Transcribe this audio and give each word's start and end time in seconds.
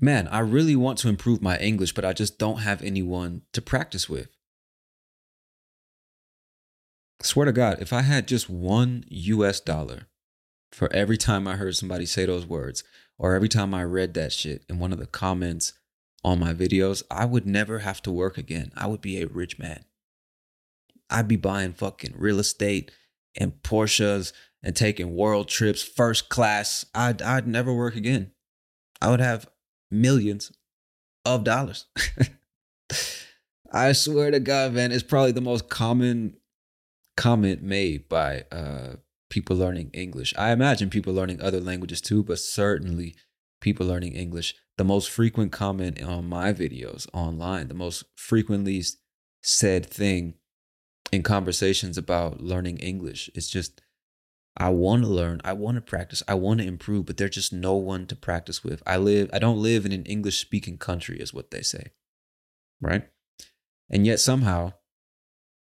Man, 0.00 0.28
I 0.28 0.40
really 0.40 0.76
want 0.76 0.98
to 0.98 1.08
improve 1.08 1.42
my 1.42 1.58
English, 1.58 1.92
but 1.92 2.04
I 2.04 2.12
just 2.12 2.38
don't 2.38 2.58
have 2.58 2.82
anyone 2.82 3.42
to 3.52 3.60
practice 3.60 4.08
with. 4.08 4.28
Swear 7.20 7.46
to 7.46 7.52
God, 7.52 7.78
if 7.80 7.92
I 7.92 8.02
had 8.02 8.28
just 8.28 8.48
one 8.48 9.04
US 9.08 9.58
dollar 9.58 10.06
for 10.70 10.92
every 10.92 11.16
time 11.16 11.48
I 11.48 11.56
heard 11.56 11.74
somebody 11.74 12.06
say 12.06 12.26
those 12.26 12.46
words, 12.46 12.84
or 13.18 13.34
every 13.34 13.48
time 13.48 13.74
I 13.74 13.82
read 13.82 14.14
that 14.14 14.32
shit 14.32 14.64
in 14.68 14.78
one 14.78 14.92
of 14.92 15.00
the 15.00 15.06
comments 15.06 15.72
on 16.22 16.38
my 16.38 16.54
videos, 16.54 17.02
I 17.10 17.24
would 17.24 17.46
never 17.46 17.80
have 17.80 18.00
to 18.02 18.12
work 18.12 18.38
again. 18.38 18.70
I 18.76 18.86
would 18.86 19.00
be 19.00 19.20
a 19.20 19.26
rich 19.26 19.58
man. 19.58 19.84
I'd 21.10 21.26
be 21.26 21.36
buying 21.36 21.72
fucking 21.72 22.14
real 22.16 22.38
estate 22.38 22.92
and 23.36 23.62
Porsches 23.62 24.32
and 24.62 24.76
taking 24.76 25.16
world 25.16 25.48
trips 25.48 25.82
first 25.82 26.28
class. 26.28 26.84
I'd, 26.94 27.20
I'd 27.20 27.48
never 27.48 27.72
work 27.72 27.96
again. 27.96 28.30
I 29.00 29.10
would 29.10 29.20
have 29.20 29.48
millions 29.90 30.52
of 31.24 31.44
dollars. 31.44 31.86
I 33.72 33.92
swear 33.92 34.30
to 34.30 34.40
God, 34.40 34.72
man, 34.72 34.92
it's 34.92 35.02
probably 35.02 35.32
the 35.32 35.40
most 35.40 35.68
common 35.68 36.36
comment 37.16 37.62
made 37.62 38.08
by 38.08 38.44
uh, 38.50 38.96
people 39.28 39.56
learning 39.56 39.90
English. 39.92 40.32
I 40.38 40.52
imagine 40.52 40.88
people 40.90 41.12
learning 41.12 41.42
other 41.42 41.60
languages 41.60 42.00
too, 42.00 42.22
but 42.22 42.38
certainly 42.38 43.14
people 43.60 43.86
learning 43.86 44.14
English. 44.14 44.54
The 44.76 44.84
most 44.84 45.10
frequent 45.10 45.52
comment 45.52 46.02
on 46.02 46.28
my 46.28 46.52
videos 46.52 47.06
online, 47.12 47.68
the 47.68 47.74
most 47.74 48.04
frequently 48.16 48.82
said 49.42 49.86
thing 49.86 50.34
in 51.10 51.22
conversations 51.22 51.98
about 51.98 52.40
learning 52.40 52.78
English, 52.78 53.28
it's 53.34 53.48
just, 53.48 53.82
I 54.58 54.70
want 54.70 55.04
to 55.04 55.08
learn, 55.08 55.40
I 55.44 55.52
want 55.52 55.76
to 55.76 55.80
practice, 55.80 56.22
I 56.26 56.34
want 56.34 56.60
to 56.60 56.66
improve, 56.66 57.06
but 57.06 57.16
there's 57.16 57.36
just 57.36 57.52
no 57.52 57.76
one 57.76 58.06
to 58.06 58.16
practice 58.16 58.64
with. 58.64 58.82
I 58.84 58.96
live, 58.96 59.30
I 59.32 59.38
don't 59.38 59.62
live 59.62 59.86
in 59.86 59.92
an 59.92 60.04
English 60.04 60.40
speaking 60.40 60.78
country, 60.78 61.20
is 61.20 61.32
what 61.32 61.52
they 61.52 61.62
say. 61.62 61.92
Right? 62.80 63.08
And 63.88 64.04
yet 64.04 64.18
somehow 64.18 64.72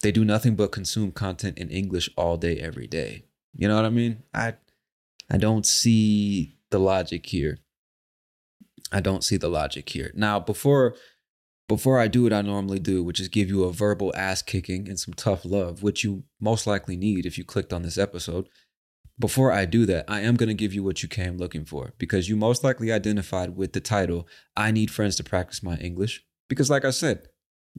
they 0.03 0.13
do 0.13 0.25
nothing 0.25 0.55
but 0.55 0.73
consume 0.73 1.11
content 1.11 1.59
in 1.59 1.69
English 1.69 2.09
all 2.17 2.37
day, 2.37 2.59
every 2.59 2.87
day. 2.87 3.25
You 3.55 3.67
know 3.67 3.77
what 3.77 3.85
I 3.85 3.91
mean? 3.91 4.23
I 4.33 4.55
I 5.29 5.39
don't 5.39 5.67
see 5.67 6.59
the 6.71 6.79
logic 6.79 7.27
here. 7.27 7.59
I 8.93 9.01
don't 9.01 9.25
see 9.25 9.37
the 9.37 9.49
logic 9.49 9.89
here. 9.89 10.13
Now, 10.15 10.39
before 10.39 10.95
before 11.69 11.99
I 11.99 12.07
do 12.07 12.23
what 12.23 12.33
I 12.33 12.43
normally 12.43 12.79
do, 12.79 13.03
which 13.03 13.19
is 13.19 13.29
give 13.29 13.49
you 13.49 13.65
a 13.65 13.73
verbal 13.73 14.15
ass 14.15 14.43
kicking 14.43 14.89
and 14.89 15.01
some 15.01 15.15
tough 15.15 15.45
love, 15.45 15.83
which 15.83 16.05
you 16.05 16.23
most 16.41 16.67
likely 16.67 16.97
need 16.97 17.27
if 17.27 17.37
you 17.37 17.45
clicked 17.45 17.73
on 17.73 17.83
this 17.83 17.99
episode, 17.99 18.49
before 19.19 19.51
I 19.51 19.65
do 19.65 19.87
that, 19.87 20.05
I 20.09 20.21
am 20.21 20.37
going 20.37 20.49
to 20.49 20.55
give 20.55 20.75
you 20.75 20.83
what 20.83 21.03
you 21.03 21.09
came 21.09 21.39
looking 21.39 21.65
for 21.65 21.95
because 21.99 22.29
you 22.29 22.37
most 22.37 22.63
likely 22.63 22.93
identified 22.93 23.57
with 23.57 23.73
the 23.73 23.81
title, 23.81 24.29
I 24.57 24.71
Need 24.71 24.91
Friends 24.91 25.17
to 25.17 25.25
Practice 25.25 25.63
My 25.63 25.77
English. 25.77 26.25
Because, 26.49 26.71
like 26.71 26.85
I 26.85 26.91
said, 26.91 27.29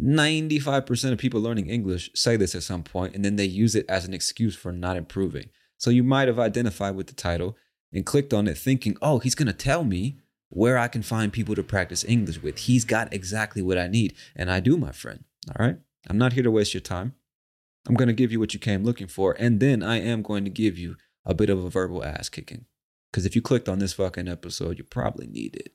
95% 0.02 1.12
of 1.12 1.18
people 1.18 1.42
learning 1.42 1.70
English 1.70 2.12
say 2.14 2.38
this 2.38 2.54
at 2.54 2.64
some 2.64 2.84
point 2.84 3.16
and 3.16 3.24
then 3.24 3.36
they 3.36 3.46
use 3.46 3.76
it 3.76 3.86
as 3.90 4.06
an 4.06 4.14
excuse 4.14 4.56
for 4.56 4.72
not 4.72 4.98
improving. 4.98 5.50
So 5.78 5.90
you 5.90 6.04
might 6.04 6.28
have 6.28 6.40
identified 6.40 6.96
with 6.96 7.08
the 7.08 7.14
title 7.14 7.56
and 7.94 8.06
clicked 8.06 8.34
on 8.34 8.48
it 8.48 8.58
thinking, 8.58 8.98
oh, 9.02 9.20
he's 9.20 9.36
going 9.36 9.48
to 9.48 9.54
tell 9.54 9.84
me 9.84 10.18
where 10.50 10.78
I 10.78 10.88
can 10.88 11.02
find 11.02 11.32
people 11.32 11.56
to 11.56 11.64
practice 11.64 12.04
English 12.04 12.42
with. 12.42 12.60
He's 12.60 12.86
got 12.86 13.14
exactly 13.14 13.62
what 13.62 13.78
I 13.78 13.88
need. 13.88 14.16
And 14.36 14.52
I 14.52 14.60
do, 14.60 14.78
my 14.78 14.92
friend. 14.92 15.24
All 15.50 15.66
right. 15.66 15.78
I'm 16.10 16.18
not 16.18 16.34
here 16.34 16.44
to 16.44 16.52
waste 16.52 16.74
your 16.74 16.82
time. 16.82 17.14
I'm 17.88 17.96
going 17.96 18.08
to 18.08 18.14
give 18.14 18.32
you 18.32 18.40
what 18.40 18.54
you 18.54 18.60
came 18.60 18.84
looking 18.84 19.08
for. 19.08 19.36
And 19.40 19.60
then 19.60 19.84
I 19.84 20.00
am 20.00 20.22
going 20.22 20.44
to 20.44 20.50
give 20.50 20.78
you 20.78 20.96
a 21.28 21.36
bit 21.36 21.52
of 21.52 21.64
a 21.64 21.70
verbal 21.70 22.04
ass 22.04 22.30
kicking. 22.30 22.66
Because 23.12 23.26
if 23.26 23.36
you 23.36 23.42
clicked 23.42 23.70
on 23.70 23.80
this 23.80 23.94
fucking 23.94 24.28
episode, 24.28 24.78
you 24.78 24.84
probably 24.84 25.28
need 25.28 25.56
it. 25.56 25.74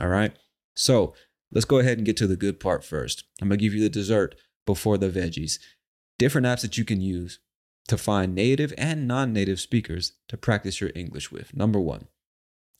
All 0.00 0.08
right. 0.08 0.32
So 0.74 1.14
let's 1.52 1.66
go 1.66 1.78
ahead 1.78 1.98
and 1.98 2.06
get 2.06 2.16
to 2.18 2.26
the 2.26 2.36
good 2.36 2.58
part 2.58 2.84
first. 2.84 3.24
I'm 3.40 3.48
going 3.48 3.58
to 3.58 3.64
give 3.64 3.74
you 3.74 3.82
the 3.82 3.88
dessert 3.90 4.34
before 4.66 4.96
the 4.96 5.10
veggies. 5.10 5.58
Different 6.18 6.46
apps 6.46 6.62
that 6.62 6.78
you 6.78 6.84
can 6.84 7.00
use 7.00 7.40
to 7.88 7.98
find 7.98 8.34
native 8.34 8.72
and 8.78 9.06
non 9.06 9.32
native 9.32 9.60
speakers 9.60 10.12
to 10.28 10.36
practice 10.36 10.80
your 10.80 10.90
English 10.94 11.30
with. 11.30 11.54
Number 11.54 11.80
one, 11.80 12.06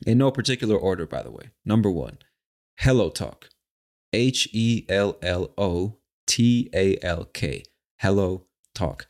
in 0.07 0.19
no 0.19 0.31
particular 0.31 0.77
order, 0.77 1.07
by 1.07 1.23
the 1.23 1.31
way. 1.31 1.51
Number 1.65 1.91
one, 1.91 2.19
Hello 2.79 3.11
Talk. 3.11 3.51
H 4.13 4.49
E 4.53 4.87
L 4.89 5.17
L 5.23 5.53
O 5.59 5.99
T 6.27 6.71
A 6.73 6.97
L 7.03 7.25
K. 7.25 7.65
Hello 7.99 8.47
Talk. 8.75 9.07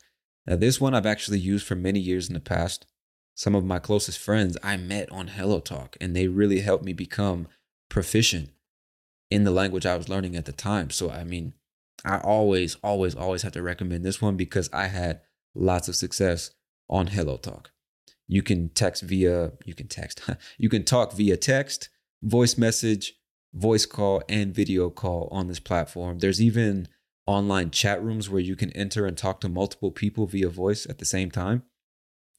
Now, 0.47 0.55
this 0.55 0.81
one 0.81 0.93
I've 0.93 1.05
actually 1.05 1.39
used 1.39 1.65
for 1.65 1.75
many 1.75 1.99
years 1.99 2.27
in 2.27 2.33
the 2.33 2.39
past. 2.39 2.85
Some 3.35 3.53
of 3.53 3.65
my 3.65 3.79
closest 3.79 4.17
friends 4.17 4.57
I 4.63 4.77
met 4.77 5.11
on 5.11 5.27
Hello 5.27 5.59
Talk, 5.59 5.97
and 5.99 6.15
they 6.15 6.27
really 6.27 6.61
helped 6.61 6.85
me 6.85 6.93
become 6.93 7.47
proficient 7.89 8.49
in 9.29 9.43
the 9.43 9.51
language 9.51 9.85
I 9.85 9.97
was 9.97 10.07
learning 10.07 10.37
at 10.37 10.45
the 10.45 10.53
time. 10.53 10.89
So, 10.89 11.11
I 11.11 11.25
mean, 11.25 11.53
I 12.05 12.19
always, 12.19 12.75
always, 12.81 13.13
always 13.13 13.41
have 13.41 13.51
to 13.53 13.61
recommend 13.61 14.05
this 14.05 14.21
one 14.21 14.37
because 14.37 14.69
I 14.71 14.87
had 14.87 15.19
lots 15.53 15.89
of 15.89 15.97
success 15.97 16.51
on 16.89 17.07
Hello 17.07 17.35
Talk. 17.35 17.71
You 18.25 18.41
can 18.41 18.69
text 18.69 19.03
via, 19.03 19.51
you 19.65 19.73
can 19.73 19.87
text, 19.87 20.21
you 20.57 20.69
can 20.69 20.85
talk 20.85 21.11
via 21.11 21.35
text, 21.35 21.89
voice 22.23 22.57
message, 22.57 23.15
voice 23.53 23.85
call, 23.85 24.23
and 24.29 24.55
video 24.55 24.89
call 24.89 25.27
on 25.29 25.47
this 25.47 25.59
platform. 25.59 26.19
There's 26.19 26.41
even 26.41 26.87
online 27.27 27.71
chat 27.71 28.01
rooms 28.01 28.29
where 28.29 28.41
you 28.41 28.55
can 28.55 28.71
enter 28.71 29.05
and 29.05 29.17
talk 29.17 29.41
to 29.41 29.49
multiple 29.49 29.91
people 29.91 30.25
via 30.25 30.47
voice 30.47 30.85
at 30.85 30.99
the 30.99 31.05
same 31.05 31.31
time, 31.31 31.63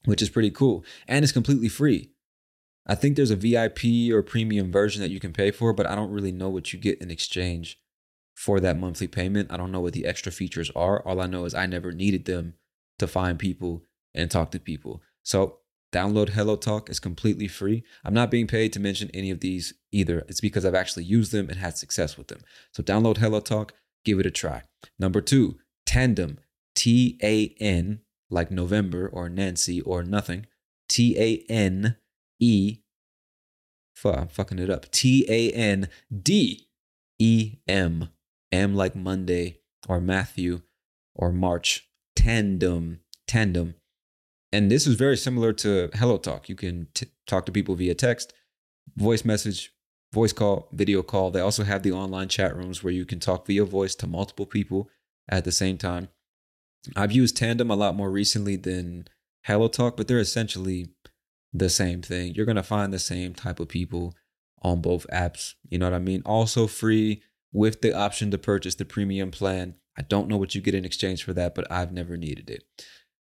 which 0.06 0.22
is 0.22 0.30
pretty 0.30 0.50
cool. 0.50 0.84
And 1.06 1.22
it's 1.22 1.32
completely 1.32 1.68
free. 1.68 2.10
I 2.86 2.94
think 2.94 3.16
there's 3.16 3.30
a 3.30 3.36
VIP 3.36 4.12
or 4.12 4.22
premium 4.22 4.72
version 4.72 5.02
that 5.02 5.10
you 5.10 5.20
can 5.20 5.32
pay 5.32 5.50
for, 5.50 5.72
but 5.72 5.86
I 5.86 5.94
don't 5.94 6.12
really 6.12 6.32
know 6.32 6.48
what 6.48 6.72
you 6.72 6.78
get 6.78 7.02
in 7.02 7.10
exchange 7.10 7.78
for 8.34 8.60
that 8.60 8.78
monthly 8.78 9.08
payment. 9.08 9.50
I 9.50 9.56
don't 9.56 9.72
know 9.72 9.80
what 9.80 9.92
the 9.92 10.06
extra 10.06 10.30
features 10.30 10.70
are. 10.76 11.02
All 11.06 11.20
I 11.20 11.26
know 11.26 11.44
is 11.44 11.54
I 11.54 11.66
never 11.66 11.92
needed 11.92 12.24
them 12.24 12.54
to 12.98 13.06
find 13.06 13.38
people 13.38 13.82
and 14.14 14.30
talk 14.30 14.50
to 14.52 14.60
people. 14.60 15.02
So 15.22 15.58
download 15.92 16.30
Hello 16.30 16.56
Talk. 16.56 16.88
It's 16.88 17.00
completely 17.00 17.48
free. 17.48 17.82
I'm 18.04 18.14
not 18.14 18.30
being 18.30 18.46
paid 18.46 18.72
to 18.74 18.80
mention 18.80 19.10
any 19.12 19.30
of 19.30 19.40
these 19.40 19.74
either. 19.90 20.24
It's 20.28 20.40
because 20.40 20.64
I've 20.64 20.74
actually 20.74 21.04
used 21.04 21.32
them 21.32 21.48
and 21.48 21.58
had 21.58 21.76
success 21.76 22.16
with 22.16 22.28
them. 22.28 22.40
So 22.72 22.82
download 22.82 23.18
Hello 23.18 23.40
Talk, 23.40 23.74
give 24.04 24.20
it 24.20 24.26
a 24.26 24.30
try. 24.30 24.62
Number 24.98 25.20
two, 25.20 25.56
Tandem, 25.86 26.38
T 26.74 27.18
A 27.22 27.56
N, 27.58 28.00
like 28.30 28.50
November 28.50 29.08
or 29.08 29.28
Nancy 29.28 29.80
or 29.80 30.02
nothing, 30.02 30.46
T 30.88 31.16
A 31.18 31.44
N 31.50 31.96
E 32.40 32.78
Fuck, 33.96 34.18
I'm 34.18 34.28
fucking 34.28 34.58
it 34.58 34.68
up. 34.68 34.90
T 34.90 35.24
A 35.28 35.50
N 35.52 35.88
D 36.22 36.68
E 37.18 37.56
M. 37.66 38.10
M 38.52 38.74
like 38.74 38.94
Monday 38.94 39.60
or 39.88 40.00
Matthew 40.00 40.60
or 41.14 41.32
March. 41.32 41.88
Tandem. 42.14 43.00
Tandem. 43.26 43.74
And 44.52 44.70
this 44.70 44.86
is 44.86 44.96
very 44.96 45.16
similar 45.16 45.52
to 45.54 45.90
Hello 45.94 46.18
Talk. 46.18 46.48
You 46.48 46.54
can 46.54 46.88
t- 46.94 47.08
talk 47.26 47.46
to 47.46 47.52
people 47.52 47.74
via 47.74 47.94
text, 47.94 48.32
voice 48.96 49.24
message, 49.24 49.72
voice 50.12 50.32
call, 50.32 50.68
video 50.72 51.02
call. 51.02 51.30
They 51.30 51.40
also 51.40 51.64
have 51.64 51.82
the 51.82 51.92
online 51.92 52.28
chat 52.28 52.54
rooms 52.54 52.84
where 52.84 52.92
you 52.92 53.04
can 53.04 53.18
talk 53.18 53.46
via 53.46 53.64
voice 53.64 53.94
to 53.96 54.06
multiple 54.06 54.46
people 54.46 54.88
at 55.28 55.44
the 55.44 55.52
same 55.52 55.78
time. 55.78 56.08
I've 56.94 57.12
used 57.12 57.36
Tandem 57.36 57.70
a 57.70 57.76
lot 57.76 57.96
more 57.96 58.10
recently 58.10 58.56
than 58.56 59.08
Hello 59.44 59.68
Talk, 59.68 59.96
but 59.96 60.08
they're 60.08 60.18
essentially 60.18 60.88
the 61.52 61.70
same 61.70 62.02
thing. 62.02 62.34
You're 62.34 62.46
going 62.46 62.56
to 62.56 62.62
find 62.62 62.92
the 62.92 62.98
same 62.98 63.34
type 63.34 63.60
of 63.60 63.68
people 63.68 64.14
on 64.62 64.80
both 64.80 65.06
apps. 65.12 65.54
You 65.68 65.78
know 65.78 65.86
what 65.86 65.94
I 65.94 66.00
mean? 66.00 66.22
Also 66.24 66.66
free 66.66 67.22
with 67.52 67.80
the 67.80 67.94
option 67.94 68.30
to 68.30 68.38
purchase 68.38 68.74
the 68.74 68.84
premium 68.84 69.30
plan. 69.30 69.74
I 69.96 70.02
don't 70.02 70.28
know 70.28 70.36
what 70.36 70.54
you 70.54 70.60
get 70.60 70.74
in 70.74 70.84
exchange 70.84 71.24
for 71.24 71.32
that, 71.32 71.54
but 71.54 71.70
I've 71.70 71.92
never 71.92 72.16
needed 72.16 72.50
it. 72.50 72.64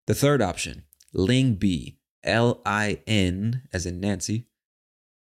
The 0.07 0.13
third 0.13 0.41
option, 0.41 0.83
Lingbe, 1.15 1.97
L 2.23 2.61
I 2.65 2.99
N 3.07 3.63
as 3.71 3.85
in 3.85 3.99
Nancy, 3.99 4.47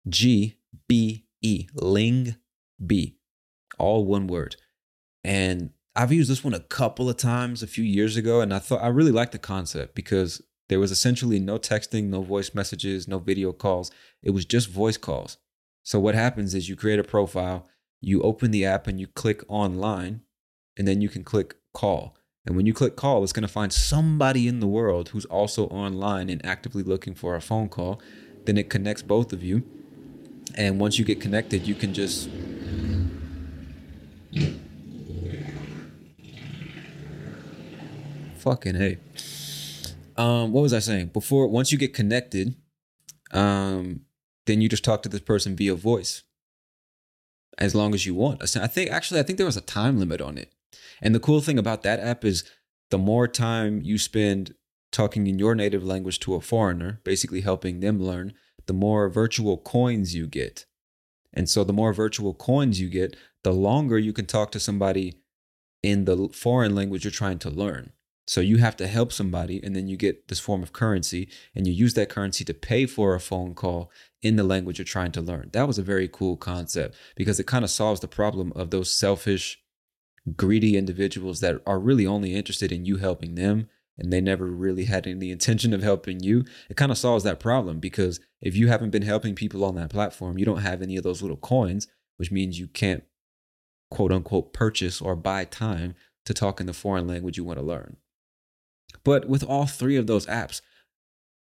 G 0.08 0.58
B 0.86 1.26
E, 1.42 1.66
Ling 1.74 2.36
B, 2.84 3.16
all 3.78 4.04
one 4.04 4.26
word. 4.26 4.56
And 5.24 5.70
I've 6.00 6.12
used 6.12 6.30
this 6.30 6.42
one 6.42 6.54
a 6.54 6.60
couple 6.60 7.10
of 7.10 7.18
times 7.18 7.62
a 7.62 7.66
few 7.66 7.84
years 7.84 8.16
ago, 8.16 8.40
and 8.40 8.54
I 8.54 8.58
thought 8.58 8.82
I 8.82 8.86
really 8.86 9.12
liked 9.12 9.32
the 9.32 9.38
concept 9.38 9.94
because 9.94 10.40
there 10.70 10.80
was 10.80 10.90
essentially 10.90 11.38
no 11.38 11.58
texting, 11.58 12.04
no 12.04 12.22
voice 12.22 12.54
messages, 12.54 13.06
no 13.06 13.18
video 13.18 13.52
calls. 13.52 13.90
It 14.22 14.30
was 14.30 14.46
just 14.46 14.70
voice 14.70 14.96
calls. 14.96 15.36
So 15.82 16.00
what 16.00 16.14
happens 16.14 16.54
is 16.54 16.70
you 16.70 16.74
create 16.74 16.98
a 16.98 17.04
profile, 17.04 17.68
you 18.00 18.22
open 18.22 18.50
the 18.50 18.64
app 18.64 18.86
and 18.86 18.98
you 18.98 19.08
click 19.08 19.42
online, 19.46 20.22
and 20.74 20.88
then 20.88 21.02
you 21.02 21.10
can 21.10 21.22
click 21.22 21.56
call. 21.74 22.16
And 22.46 22.56
when 22.56 22.64
you 22.64 22.72
click 22.72 22.96
call, 22.96 23.22
it's 23.22 23.34
going 23.34 23.42
to 23.42 23.46
find 23.46 23.70
somebody 23.70 24.48
in 24.48 24.60
the 24.60 24.66
world 24.66 25.10
who's 25.10 25.26
also 25.26 25.66
online 25.66 26.30
and 26.30 26.42
actively 26.46 26.82
looking 26.82 27.14
for 27.14 27.36
a 27.36 27.42
phone 27.42 27.68
call. 27.68 28.00
Then 28.46 28.56
it 28.56 28.70
connects 28.70 29.02
both 29.02 29.34
of 29.34 29.42
you. 29.42 29.64
And 30.54 30.80
once 30.80 30.98
you 30.98 31.04
get 31.04 31.20
connected, 31.20 31.68
you 31.68 31.74
can 31.74 31.92
just 31.92 32.30
fucking 38.40 38.74
hey 38.74 38.98
um, 40.20 40.52
what 40.52 40.60
was 40.60 40.74
I 40.74 40.80
saying? 40.80 41.06
Before, 41.08 41.46
once 41.48 41.72
you 41.72 41.78
get 41.78 41.94
connected, 41.94 42.54
um, 43.32 44.02
then 44.44 44.60
you 44.60 44.68
just 44.68 44.84
talk 44.84 45.02
to 45.02 45.08
this 45.08 45.22
person 45.22 45.56
via 45.56 45.74
voice 45.74 46.24
as 47.56 47.74
long 47.74 47.94
as 47.94 48.04
you 48.04 48.14
want. 48.14 48.42
I 48.56 48.66
think 48.66 48.90
actually, 48.90 49.20
I 49.20 49.22
think 49.22 49.38
there 49.38 49.46
was 49.46 49.56
a 49.56 49.62
time 49.62 49.98
limit 49.98 50.20
on 50.20 50.36
it. 50.36 50.52
And 51.00 51.14
the 51.14 51.20
cool 51.20 51.40
thing 51.40 51.58
about 51.58 51.82
that 51.84 52.00
app 52.00 52.22
is 52.24 52.44
the 52.90 52.98
more 52.98 53.26
time 53.26 53.80
you 53.82 53.96
spend 53.96 54.54
talking 54.92 55.26
in 55.26 55.38
your 55.38 55.54
native 55.54 55.84
language 55.84 56.18
to 56.20 56.34
a 56.34 56.40
foreigner, 56.42 57.00
basically 57.02 57.40
helping 57.40 57.80
them 57.80 57.98
learn, 57.98 58.34
the 58.66 58.74
more 58.74 59.08
virtual 59.08 59.56
coins 59.56 60.14
you 60.14 60.26
get. 60.26 60.66
And 61.32 61.48
so 61.48 61.64
the 61.64 61.72
more 61.72 61.94
virtual 61.94 62.34
coins 62.34 62.78
you 62.78 62.90
get, 62.90 63.16
the 63.42 63.52
longer 63.52 63.98
you 63.98 64.12
can 64.12 64.26
talk 64.26 64.50
to 64.52 64.60
somebody 64.60 65.14
in 65.82 66.04
the 66.04 66.28
foreign 66.34 66.74
language 66.74 67.04
you're 67.04 67.10
trying 67.10 67.38
to 67.38 67.48
learn. 67.48 67.92
So 68.30 68.40
you 68.40 68.58
have 68.58 68.76
to 68.76 68.86
help 68.86 69.10
somebody, 69.10 69.60
and 69.60 69.74
then 69.74 69.88
you 69.88 69.96
get 69.96 70.28
this 70.28 70.38
form 70.38 70.62
of 70.62 70.72
currency, 70.72 71.28
and 71.52 71.66
you 71.66 71.72
use 71.72 71.94
that 71.94 72.10
currency 72.10 72.44
to 72.44 72.54
pay 72.54 72.86
for 72.86 73.12
a 73.12 73.18
phone 73.18 73.56
call 73.56 73.90
in 74.22 74.36
the 74.36 74.44
language 74.44 74.78
you're 74.78 74.84
trying 74.84 75.10
to 75.10 75.20
learn. 75.20 75.50
That 75.52 75.66
was 75.66 75.80
a 75.80 75.82
very 75.82 76.06
cool 76.06 76.36
concept 76.36 76.94
because 77.16 77.40
it 77.40 77.48
kind 77.48 77.64
of 77.64 77.72
solves 77.72 77.98
the 77.98 78.06
problem 78.06 78.52
of 78.54 78.70
those 78.70 78.96
selfish, 78.96 79.60
greedy 80.36 80.76
individuals 80.76 81.40
that 81.40 81.60
are 81.66 81.80
really 81.80 82.06
only 82.06 82.36
interested 82.36 82.70
in 82.70 82.84
you 82.84 82.98
helping 82.98 83.34
them 83.34 83.68
and 83.98 84.12
they 84.12 84.20
never 84.20 84.46
really 84.46 84.84
had 84.84 85.08
any 85.08 85.32
intention 85.32 85.74
of 85.74 85.82
helping 85.82 86.20
you. 86.20 86.44
It 86.68 86.76
kind 86.76 86.92
of 86.92 86.98
solves 86.98 87.24
that 87.24 87.40
problem 87.40 87.80
because 87.80 88.20
if 88.40 88.54
you 88.54 88.68
haven't 88.68 88.90
been 88.90 89.02
helping 89.02 89.34
people 89.34 89.64
on 89.64 89.74
that 89.74 89.90
platform, 89.90 90.38
you 90.38 90.44
don't 90.44 90.58
have 90.58 90.82
any 90.82 90.96
of 90.96 91.02
those 91.02 91.20
little 91.20 91.36
coins, 91.36 91.88
which 92.16 92.30
means 92.30 92.60
you 92.60 92.68
can't 92.68 93.02
quote 93.90 94.12
unquote 94.12 94.52
purchase 94.52 95.00
or 95.00 95.16
buy 95.16 95.44
time 95.44 95.96
to 96.26 96.32
talk 96.32 96.60
in 96.60 96.66
the 96.66 96.72
foreign 96.72 97.08
language 97.08 97.36
you 97.36 97.42
want 97.42 97.58
to 97.58 97.64
learn. 97.64 97.96
But 99.04 99.28
with 99.28 99.42
all 99.42 99.66
three 99.66 99.96
of 99.96 100.06
those 100.06 100.26
apps, 100.26 100.60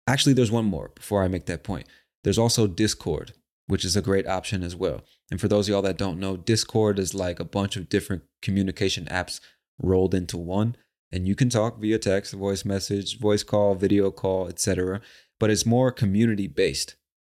actually, 0.05 0.33
there's 0.33 0.51
one 0.51 0.65
more 0.65 0.91
before 0.95 1.23
I 1.23 1.27
make 1.27 1.45
that 1.45 1.63
point. 1.63 1.87
There's 2.23 2.37
also 2.37 2.67
Discord, 2.67 3.33
which 3.67 3.85
is 3.85 3.95
a 3.95 4.01
great 4.01 4.27
option 4.27 4.63
as 4.63 4.75
well. 4.75 5.01
And 5.29 5.39
for 5.39 5.47
those 5.47 5.67
of 5.67 5.73
y'all 5.73 5.81
that 5.83 5.97
don't 5.97 6.19
know, 6.19 6.37
Discord 6.37 6.99
is 6.99 7.13
like 7.13 7.39
a 7.39 7.45
bunch 7.45 7.75
of 7.75 7.89
different 7.89 8.23
communication 8.41 9.05
apps 9.05 9.39
rolled 9.81 10.13
into 10.13 10.37
one. 10.37 10.75
And 11.11 11.27
you 11.27 11.35
can 11.35 11.49
talk 11.49 11.79
via 11.79 11.99
text, 11.99 12.33
voice 12.33 12.65
message, 12.65 13.19
voice 13.19 13.43
call, 13.43 13.75
video 13.75 14.11
call, 14.11 14.47
etc. 14.47 15.01
But 15.39 15.49
it's 15.49 15.65
more 15.65 15.91
community 15.91 16.47
based. 16.47 16.95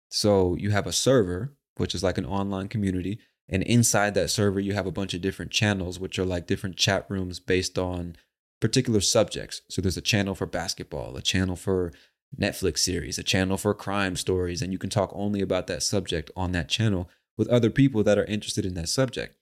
So 0.10 0.56
you 0.56 0.72
have 0.72 0.88
a 0.88 0.92
server, 0.92 1.56
which 1.78 1.96
is 1.96 2.04
like 2.04 2.18
an 2.18 2.26
online 2.26 2.68
community. 2.68 3.20
And 3.48 3.64
inside 3.64 4.14
that 4.16 4.30
server, 4.30 4.60
you 4.60 4.74
have 4.74 4.88
a 4.88 4.92
bunch 4.92 5.14
of 5.14 5.22
different 5.22 5.52
channels, 5.52 6.00
which 6.00 6.20
are 6.20 6.26
like 6.26 6.48
different 6.48 6.76
chat 6.76 7.06
rooms 7.10 7.40
based 7.40 7.78
on 7.78 8.16
particular 8.62 9.02
subjects. 9.02 9.62
So 9.70 9.82
there's 9.82 9.98
a 9.98 10.02
channel 10.02 10.36
for 10.36 10.46
basketball, 10.46 11.18
a 11.18 11.22
channel 11.22 11.58
for 11.58 11.92
Netflix 12.40 12.78
series, 12.78 13.18
a 13.18 13.24
channel 13.24 13.58
for 13.58 13.74
crime 13.74 14.16
stories, 14.16 14.62
and 14.62 14.72
you 14.72 14.78
can 14.78 14.90
talk 14.90 15.12
only 15.14 15.42
about 15.42 15.68
that 15.68 15.84
subject 15.84 16.32
on 16.36 16.54
that 16.54 16.70
channel 16.70 17.10
with 17.38 17.50
other 17.50 17.70
people 17.70 18.04
that 18.04 18.18
are 18.18 18.26
interested 18.26 18.66
in 18.66 18.76
that 18.76 18.88
subject. 18.88 19.36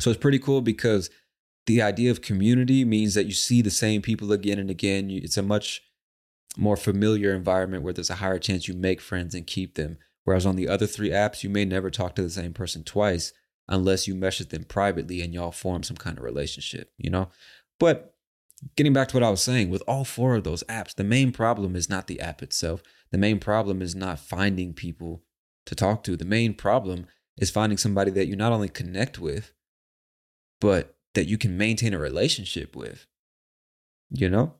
So 0.00 0.10
it's 0.10 0.18
pretty 0.18 0.38
cool 0.38 0.60
because 0.60 1.10
the 1.66 1.82
idea 1.82 2.10
of 2.10 2.22
community 2.22 2.84
means 2.84 3.14
that 3.14 3.26
you 3.26 3.32
see 3.32 3.62
the 3.62 3.70
same 3.70 4.00
people 4.02 4.32
again 4.32 4.58
and 4.58 4.70
again. 4.70 5.10
It's 5.10 5.36
a 5.36 5.42
much 5.42 5.82
more 6.56 6.76
familiar 6.76 7.34
environment 7.34 7.82
where 7.82 7.92
there's 7.92 8.10
a 8.10 8.16
higher 8.16 8.38
chance 8.38 8.66
you 8.66 8.74
make 8.74 9.00
friends 9.00 9.34
and 9.34 9.46
keep 9.46 9.74
them. 9.74 9.98
Whereas 10.24 10.46
on 10.46 10.56
the 10.56 10.68
other 10.68 10.86
three 10.86 11.10
apps, 11.10 11.42
you 11.42 11.50
may 11.50 11.64
never 11.64 11.90
talk 11.90 12.14
to 12.14 12.22
the 12.22 12.30
same 12.30 12.52
person 12.52 12.82
twice 12.84 13.32
unless 13.68 14.08
you 14.08 14.14
message 14.14 14.48
them 14.48 14.64
privately 14.64 15.20
and 15.20 15.34
y'all 15.34 15.52
form 15.52 15.82
some 15.82 15.96
kind 15.96 16.16
of 16.16 16.24
relationship, 16.24 16.90
you 16.96 17.10
know? 17.10 17.28
But 17.78 18.14
getting 18.76 18.92
back 18.92 19.08
to 19.08 19.16
what 19.16 19.22
I 19.22 19.30
was 19.30 19.42
saying, 19.42 19.70
with 19.70 19.82
all 19.86 20.04
four 20.04 20.36
of 20.36 20.44
those 20.44 20.64
apps, 20.64 20.94
the 20.94 21.04
main 21.04 21.32
problem 21.32 21.76
is 21.76 21.88
not 21.88 22.06
the 22.06 22.20
app 22.20 22.42
itself. 22.42 22.82
The 23.10 23.18
main 23.18 23.38
problem 23.38 23.82
is 23.82 23.94
not 23.94 24.18
finding 24.18 24.74
people 24.74 25.22
to 25.66 25.74
talk 25.74 26.02
to. 26.04 26.16
The 26.16 26.24
main 26.24 26.54
problem 26.54 27.06
is 27.36 27.50
finding 27.50 27.78
somebody 27.78 28.10
that 28.12 28.26
you 28.26 28.36
not 28.36 28.52
only 28.52 28.68
connect 28.68 29.18
with, 29.18 29.52
but 30.60 30.96
that 31.14 31.26
you 31.26 31.38
can 31.38 31.56
maintain 31.56 31.94
a 31.94 31.98
relationship 31.98 32.74
with. 32.74 33.06
You 34.10 34.28
know? 34.28 34.54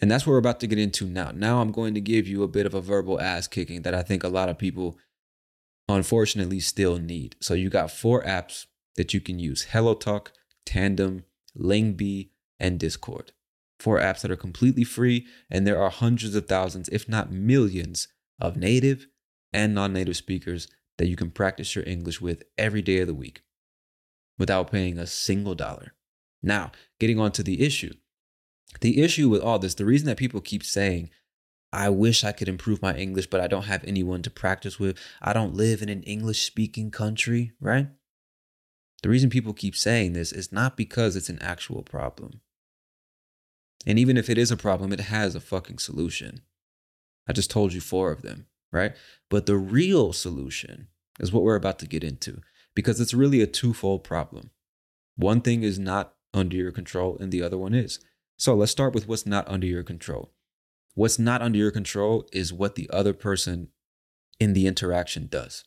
And 0.00 0.10
that's 0.10 0.26
what 0.26 0.32
we're 0.32 0.38
about 0.38 0.60
to 0.60 0.66
get 0.66 0.78
into 0.78 1.06
now. 1.06 1.32
Now 1.34 1.60
I'm 1.60 1.72
going 1.72 1.94
to 1.94 2.00
give 2.00 2.28
you 2.28 2.42
a 2.42 2.48
bit 2.48 2.66
of 2.66 2.74
a 2.74 2.80
verbal 2.80 3.20
ass 3.20 3.48
kicking 3.48 3.82
that 3.82 3.94
I 3.94 4.02
think 4.02 4.22
a 4.22 4.28
lot 4.28 4.48
of 4.48 4.58
people 4.58 4.98
unfortunately 5.88 6.60
still 6.60 6.98
need. 6.98 7.34
So 7.40 7.54
you 7.54 7.70
got 7.70 7.90
four 7.90 8.22
apps 8.22 8.66
that 8.96 9.12
you 9.12 9.20
can 9.20 9.38
use 9.38 9.62
Hello 9.70 9.94
Talk, 9.94 10.32
Tandem, 10.64 11.24
Lingbe, 11.58 12.30
and 12.60 12.78
Discord. 12.78 13.32
Four 13.78 13.98
apps 13.98 14.20
that 14.20 14.30
are 14.30 14.36
completely 14.36 14.84
free, 14.84 15.26
and 15.50 15.66
there 15.66 15.80
are 15.80 15.90
hundreds 15.90 16.34
of 16.34 16.46
thousands, 16.46 16.88
if 16.90 17.08
not 17.08 17.32
millions, 17.32 18.08
of 18.38 18.56
native 18.56 19.06
and 19.52 19.74
non 19.74 19.92
native 19.92 20.16
speakers 20.16 20.68
that 20.98 21.08
you 21.08 21.16
can 21.16 21.30
practice 21.30 21.74
your 21.74 21.84
English 21.86 22.20
with 22.20 22.42
every 22.58 22.82
day 22.82 22.98
of 22.98 23.06
the 23.06 23.14
week 23.14 23.42
without 24.38 24.70
paying 24.70 24.98
a 24.98 25.06
single 25.06 25.54
dollar. 25.54 25.94
Now, 26.42 26.72
getting 26.98 27.18
on 27.18 27.32
to 27.32 27.42
the 27.42 27.62
issue. 27.62 27.94
The 28.80 29.02
issue 29.02 29.28
with 29.28 29.42
all 29.42 29.58
this, 29.58 29.74
the 29.74 29.84
reason 29.84 30.06
that 30.06 30.16
people 30.16 30.40
keep 30.40 30.64
saying, 30.64 31.10
I 31.72 31.88
wish 31.88 32.24
I 32.24 32.32
could 32.32 32.48
improve 32.48 32.82
my 32.82 32.94
English, 32.96 33.28
but 33.28 33.40
I 33.40 33.46
don't 33.46 33.64
have 33.64 33.84
anyone 33.84 34.22
to 34.22 34.30
practice 34.30 34.80
with. 34.80 34.98
I 35.22 35.32
don't 35.32 35.54
live 35.54 35.82
in 35.82 35.88
an 35.88 36.02
English 36.02 36.44
speaking 36.44 36.90
country, 36.90 37.52
right? 37.60 37.88
The 39.02 39.08
reason 39.08 39.30
people 39.30 39.52
keep 39.52 39.76
saying 39.76 40.12
this 40.12 40.32
is 40.32 40.52
not 40.52 40.76
because 40.76 41.16
it's 41.16 41.28
an 41.28 41.40
actual 41.40 41.82
problem. 41.82 42.40
And 43.86 43.98
even 43.98 44.16
if 44.16 44.28
it 44.28 44.38
is 44.38 44.50
a 44.50 44.56
problem, 44.56 44.92
it 44.92 45.00
has 45.00 45.34
a 45.34 45.40
fucking 45.40 45.78
solution. 45.78 46.42
I 47.28 47.32
just 47.32 47.50
told 47.50 47.72
you 47.72 47.80
four 47.80 48.12
of 48.12 48.22
them, 48.22 48.46
right? 48.72 48.94
But 49.28 49.46
the 49.46 49.56
real 49.56 50.12
solution 50.12 50.88
is 51.18 51.32
what 51.32 51.42
we're 51.42 51.56
about 51.56 51.78
to 51.80 51.86
get 51.86 52.04
into 52.04 52.40
because 52.74 53.00
it's 53.00 53.14
really 53.14 53.40
a 53.40 53.46
twofold 53.46 54.04
problem. 54.04 54.50
One 55.16 55.40
thing 55.40 55.62
is 55.62 55.78
not 55.78 56.14
under 56.32 56.56
your 56.56 56.72
control, 56.72 57.18
and 57.18 57.32
the 57.32 57.42
other 57.42 57.58
one 57.58 57.74
is. 57.74 57.98
So 58.36 58.54
let's 58.54 58.72
start 58.72 58.94
with 58.94 59.08
what's 59.08 59.26
not 59.26 59.48
under 59.48 59.66
your 59.66 59.82
control. 59.82 60.32
What's 60.94 61.18
not 61.18 61.42
under 61.42 61.58
your 61.58 61.70
control 61.70 62.26
is 62.32 62.52
what 62.52 62.74
the 62.74 62.88
other 62.90 63.12
person 63.12 63.68
in 64.38 64.54
the 64.54 64.66
interaction 64.66 65.26
does. 65.26 65.64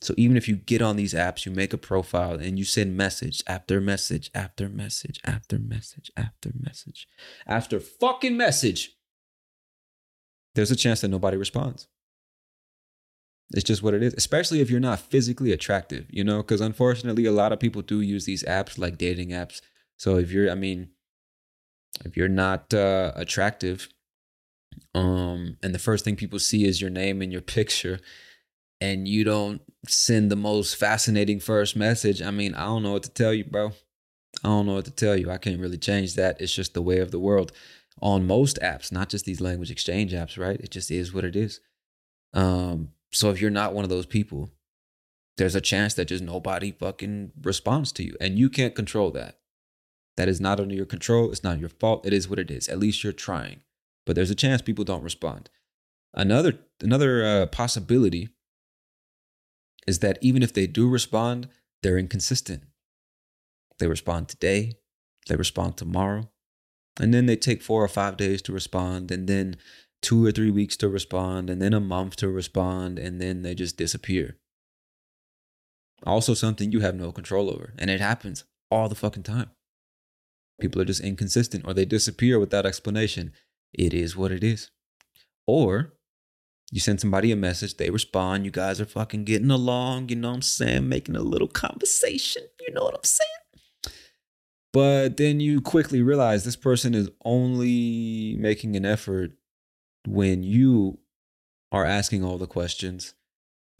So 0.00 0.14
even 0.16 0.36
if 0.36 0.48
you 0.48 0.56
get 0.56 0.80
on 0.80 0.96
these 0.96 1.12
apps, 1.12 1.44
you 1.44 1.50
make 1.50 1.72
a 1.72 1.78
profile 1.78 2.34
and 2.34 2.58
you 2.58 2.64
send 2.64 2.96
message 2.96 3.42
after 3.46 3.80
message 3.80 4.30
after 4.32 4.68
message 4.68 5.20
after 5.24 5.58
message 5.58 6.10
after 6.16 6.50
message 6.58 7.08
after 7.46 7.80
fucking 7.80 8.36
message, 8.36 8.96
there's 10.54 10.70
a 10.70 10.76
chance 10.76 11.00
that 11.00 11.08
nobody 11.08 11.36
responds. 11.36 11.88
It's 13.52 13.64
just 13.64 13.82
what 13.82 13.94
it 13.94 14.02
is, 14.02 14.14
especially 14.14 14.60
if 14.60 14.70
you're 14.70 14.78
not 14.78 15.00
physically 15.00 15.52
attractive, 15.52 16.06
you 16.10 16.22
know, 16.22 16.38
because 16.38 16.60
unfortunately, 16.60 17.24
a 17.24 17.32
lot 17.32 17.52
of 17.52 17.58
people 17.58 17.82
do 17.82 18.00
use 18.00 18.24
these 18.24 18.44
apps 18.44 18.78
like 18.78 18.98
dating 18.98 19.30
apps. 19.30 19.60
So 19.96 20.18
if 20.18 20.30
you're, 20.30 20.50
I 20.50 20.54
mean, 20.54 20.90
if 22.04 22.16
you're 22.16 22.28
not 22.28 22.72
uh, 22.74 23.12
attractive, 23.16 23.88
um, 24.94 25.56
and 25.62 25.74
the 25.74 25.78
first 25.78 26.04
thing 26.04 26.14
people 26.14 26.38
see 26.38 26.66
is 26.66 26.80
your 26.80 26.90
name 26.90 27.22
and 27.22 27.32
your 27.32 27.40
picture, 27.40 28.00
and 28.80 29.08
you 29.08 29.24
don't 29.24 29.60
send 29.86 30.30
the 30.30 30.36
most 30.36 30.76
fascinating 30.76 31.40
first 31.40 31.76
message, 31.76 32.22
I 32.22 32.30
mean, 32.30 32.54
I 32.54 32.66
don't 32.66 32.82
know 32.82 32.92
what 32.92 33.02
to 33.04 33.10
tell 33.10 33.32
you, 33.32 33.44
bro. 33.44 33.72
I 34.44 34.48
don't 34.48 34.66
know 34.66 34.74
what 34.74 34.84
to 34.84 34.90
tell 34.90 35.16
you. 35.16 35.30
I 35.30 35.38
can't 35.38 35.60
really 35.60 35.78
change 35.78 36.14
that. 36.14 36.40
It's 36.40 36.54
just 36.54 36.74
the 36.74 36.82
way 36.82 36.98
of 36.98 37.10
the 37.10 37.18
world 37.18 37.52
on 38.00 38.26
most 38.26 38.58
apps, 38.62 38.92
not 38.92 39.08
just 39.08 39.24
these 39.24 39.40
language 39.40 39.70
exchange 39.70 40.12
apps, 40.12 40.38
right? 40.38 40.60
It 40.60 40.70
just 40.70 40.90
is 40.90 41.12
what 41.12 41.24
it 41.24 41.34
is. 41.34 41.60
Um, 42.32 42.90
so 43.12 43.30
if 43.30 43.40
you're 43.40 43.50
not 43.50 43.74
one 43.74 43.84
of 43.84 43.90
those 43.90 44.06
people, 44.06 44.50
there's 45.38 45.54
a 45.54 45.60
chance 45.60 45.94
that 45.94 46.06
just 46.06 46.22
nobody 46.22 46.72
fucking 46.72 47.32
responds 47.42 47.92
to 47.92 48.04
you. 48.04 48.16
And 48.20 48.38
you 48.38 48.50
can't 48.50 48.74
control 48.74 49.10
that. 49.12 49.38
That 50.16 50.28
is 50.28 50.40
not 50.40 50.60
under 50.60 50.74
your 50.74 50.86
control. 50.86 51.30
It's 51.30 51.44
not 51.44 51.60
your 51.60 51.68
fault. 51.68 52.04
It 52.04 52.12
is 52.12 52.28
what 52.28 52.40
it 52.40 52.50
is. 52.50 52.68
At 52.68 52.78
least 52.78 53.02
you're 53.02 53.12
trying. 53.12 53.60
But 54.04 54.16
there's 54.16 54.30
a 54.30 54.34
chance 54.34 54.62
people 54.62 54.84
don't 54.84 55.04
respond. 55.04 55.48
Another 56.14 56.58
another 56.80 57.24
uh, 57.24 57.46
possibility 57.46 58.30
is 59.88 60.00
that 60.00 60.18
even 60.20 60.42
if 60.42 60.52
they 60.52 60.66
do 60.66 60.88
respond, 60.88 61.48
they're 61.82 61.98
inconsistent. 61.98 62.62
They 63.78 63.86
respond 63.86 64.28
today, 64.28 64.74
they 65.28 65.36
respond 65.36 65.76
tomorrow, 65.76 66.28
and 67.00 67.14
then 67.14 67.26
they 67.26 67.36
take 67.36 67.62
four 67.62 67.82
or 67.82 67.88
five 67.88 68.16
days 68.16 68.42
to 68.42 68.52
respond, 68.52 69.10
and 69.10 69.26
then 69.26 69.56
two 70.02 70.24
or 70.24 70.32
three 70.32 70.50
weeks 70.50 70.76
to 70.78 70.88
respond, 70.88 71.48
and 71.48 71.62
then 71.62 71.72
a 71.72 71.80
month 71.80 72.16
to 72.16 72.28
respond, 72.28 72.98
and 72.98 73.20
then 73.20 73.42
they 73.42 73.54
just 73.54 73.76
disappear. 73.76 74.36
Also, 76.04 76.34
something 76.34 76.70
you 76.70 76.80
have 76.80 76.94
no 76.94 77.10
control 77.10 77.48
over, 77.50 77.72
and 77.78 77.90
it 77.90 78.00
happens 78.00 78.44
all 78.70 78.88
the 78.88 78.94
fucking 78.94 79.22
time. 79.22 79.50
People 80.60 80.82
are 80.82 80.84
just 80.84 81.00
inconsistent 81.00 81.64
or 81.66 81.72
they 81.72 81.84
disappear 81.84 82.38
without 82.38 82.66
explanation. 82.66 83.32
It 83.72 83.94
is 83.94 84.16
what 84.16 84.32
it 84.32 84.42
is. 84.42 84.70
Or 85.46 85.94
you 86.70 86.80
send 86.80 87.00
somebody 87.00 87.32
a 87.32 87.36
message, 87.36 87.76
they 87.76 87.90
respond, 87.90 88.44
you 88.44 88.50
guys 88.50 88.80
are 88.80 88.86
fucking 88.86 89.24
getting 89.24 89.50
along, 89.50 90.10
you 90.10 90.16
know 90.16 90.28
what 90.28 90.36
I'm 90.36 90.42
saying? 90.42 90.88
Making 90.88 91.16
a 91.16 91.22
little 91.22 91.48
conversation, 91.48 92.42
you 92.60 92.74
know 92.74 92.84
what 92.84 92.94
I'm 92.94 93.04
saying? 93.04 93.28
But 94.72 95.16
then 95.16 95.40
you 95.40 95.62
quickly 95.62 96.02
realize 96.02 96.44
this 96.44 96.56
person 96.56 96.94
is 96.94 97.10
only 97.24 98.36
making 98.38 98.76
an 98.76 98.84
effort 98.84 99.32
when 100.06 100.42
you 100.42 100.98
are 101.72 101.86
asking 101.86 102.22
all 102.22 102.38
the 102.38 102.46
questions 102.46 103.14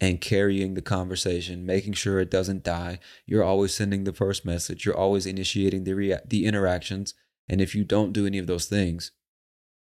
and 0.01 0.21
carrying 0.21 0.73
the 0.73 0.81
conversation, 0.81 1.65
making 1.65 1.93
sure 1.93 2.19
it 2.19 2.31
doesn't 2.31 2.63
die. 2.63 2.99
You're 3.25 3.43
always 3.43 3.73
sending 3.73 4.03
the 4.03 4.13
first 4.13 4.45
message. 4.45 4.85
You're 4.85 4.97
always 4.97 5.25
initiating 5.25 5.83
the 5.83 5.93
rea- 5.93 6.21
the 6.25 6.45
interactions. 6.45 7.13
And 7.47 7.61
if 7.61 7.75
you 7.75 7.83
don't 7.83 8.13
do 8.13 8.25
any 8.25 8.37
of 8.37 8.47
those 8.47 8.65
things, 8.65 9.11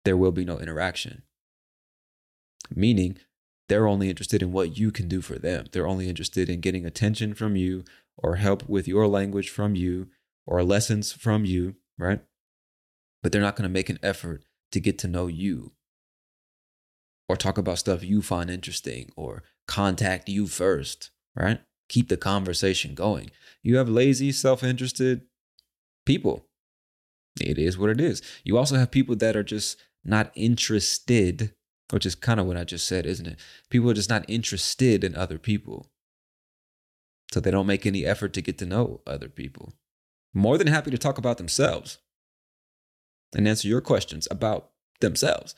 there 0.04 0.16
will 0.16 0.32
be 0.32 0.44
no 0.44 0.58
interaction. 0.58 1.22
Meaning, 2.75 3.19
they're 3.69 3.88
only 3.88 4.11
interested 4.11 4.42
in 4.42 4.52
what 4.52 4.76
you 4.76 4.90
can 4.90 5.09
do 5.09 5.21
for 5.21 5.38
them. 5.38 5.66
They're 5.73 5.87
only 5.87 6.09
interested 6.09 6.49
in 6.49 6.61
getting 6.61 6.85
attention 6.85 7.35
from 7.35 7.57
you 7.57 7.85
or 8.16 8.37
help 8.37 8.69
with 8.69 8.87
your 8.87 9.07
language 9.07 9.49
from 9.49 9.75
you 9.75 10.09
or 10.47 10.62
lessons 10.62 11.12
from 11.12 11.45
you, 11.45 11.76
right? 11.99 12.21
But 13.23 13.33
they're 13.33 13.40
not 13.40 13.57
going 13.57 13.69
to 13.69 13.73
make 13.73 13.88
an 13.88 13.99
effort 14.02 14.45
to 14.73 14.81
get 14.81 14.99
to 14.99 15.09
know 15.09 15.26
you 15.26 15.73
or 17.28 17.37
talk 17.37 17.57
about 17.57 17.78
stuff 17.78 18.02
you 18.02 18.21
find 18.21 18.50
interesting 18.50 19.11
or 19.16 19.42
contact 19.66 20.28
you 20.28 20.47
first, 20.47 21.11
right? 21.35 21.61
Keep 21.88 22.09
the 22.09 22.16
conversation 22.16 22.95
going. 22.95 23.31
You 23.62 23.76
have 23.76 23.88
lazy, 23.88 24.33
self 24.33 24.62
interested 24.62 25.23
people. 26.04 26.47
It 27.40 27.59
is 27.59 27.78
what 27.78 27.90
it 27.90 28.00
is. 28.00 28.23
You 28.45 28.59
also 28.59 28.76
have 28.76 28.90
people 28.90 29.16
that 29.16 29.37
are 29.37 29.42
just 29.42 29.81
not 30.04 30.31
interested, 30.35 31.54
which 31.92 32.06
is 32.06 32.14
kind 32.14 32.40
of 32.40 32.46
what 32.46 32.56
I 32.56 32.64
just 32.64 32.88
said, 32.88 33.04
isn't 33.04 33.26
it? 33.26 33.38
People 33.68 33.90
are 33.90 33.94
just 33.94 34.08
not 34.08 34.25
interested 34.26 35.04
in 35.04 35.14
other 35.14 35.38
people. 35.38 35.90
So 37.30 37.38
they 37.38 37.50
don't 37.50 37.66
make 37.66 37.84
any 37.84 38.06
effort 38.06 38.32
to 38.32 38.40
get 38.40 38.56
to 38.58 38.66
know 38.66 39.02
other 39.06 39.28
people. 39.28 39.75
More 40.32 40.56
than 40.56 40.68
happy 40.68 40.90
to 40.90 40.96
talk 40.96 41.18
about 41.18 41.37
themselves 41.37 41.99
and 43.34 43.46
answer 43.46 43.68
your 43.68 43.82
questions 43.82 44.26
about 44.30 44.70
themselves, 45.00 45.54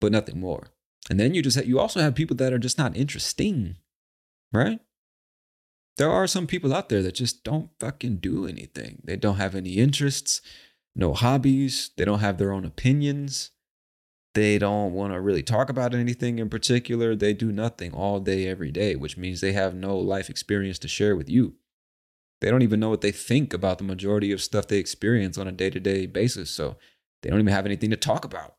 but 0.00 0.10
nothing 0.10 0.40
more. 0.40 0.68
And 1.08 1.20
then 1.20 1.34
you 1.34 1.42
just 1.42 1.56
have, 1.56 1.66
you 1.66 1.78
also 1.78 2.00
have 2.00 2.16
people 2.16 2.36
that 2.36 2.52
are 2.52 2.58
just 2.58 2.78
not 2.78 2.96
interesting, 2.96 3.76
right? 4.52 4.80
There 5.98 6.10
are 6.10 6.26
some 6.26 6.48
people 6.48 6.74
out 6.74 6.88
there 6.88 7.02
that 7.02 7.14
just 7.14 7.44
don't 7.44 7.70
fucking 7.78 8.16
do 8.16 8.46
anything. 8.46 9.02
They 9.04 9.16
don't 9.16 9.36
have 9.36 9.54
any 9.54 9.74
interests, 9.74 10.40
no 10.96 11.14
hobbies, 11.14 11.90
they 11.96 12.04
don't 12.04 12.20
have 12.20 12.38
their 12.38 12.52
own 12.52 12.64
opinions. 12.64 13.52
They 14.34 14.58
don't 14.58 14.92
want 14.92 15.12
to 15.12 15.20
really 15.20 15.42
talk 15.42 15.68
about 15.70 15.94
anything 15.94 16.38
in 16.38 16.48
particular. 16.48 17.16
They 17.16 17.34
do 17.34 17.50
nothing 17.50 17.92
all 17.92 18.20
day, 18.20 18.46
every 18.46 18.70
day, 18.70 18.94
which 18.94 19.16
means 19.16 19.40
they 19.40 19.52
have 19.52 19.74
no 19.74 19.98
life 19.98 20.30
experience 20.30 20.78
to 20.80 20.88
share 20.88 21.16
with 21.16 21.28
you. 21.28 21.54
They 22.40 22.50
don't 22.50 22.62
even 22.62 22.80
know 22.80 22.90
what 22.90 23.00
they 23.00 23.10
think 23.10 23.52
about 23.52 23.78
the 23.78 23.84
majority 23.84 24.32
of 24.32 24.40
stuff 24.40 24.68
they 24.68 24.78
experience 24.78 25.36
on 25.36 25.48
a 25.48 25.52
day 25.52 25.68
to 25.70 25.80
day 25.80 26.06
basis. 26.06 26.50
So 26.50 26.76
they 27.22 27.30
don't 27.30 27.40
even 27.40 27.52
have 27.52 27.66
anything 27.66 27.90
to 27.90 27.96
talk 27.96 28.24
about. 28.24 28.54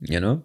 You 0.00 0.20
know? 0.20 0.44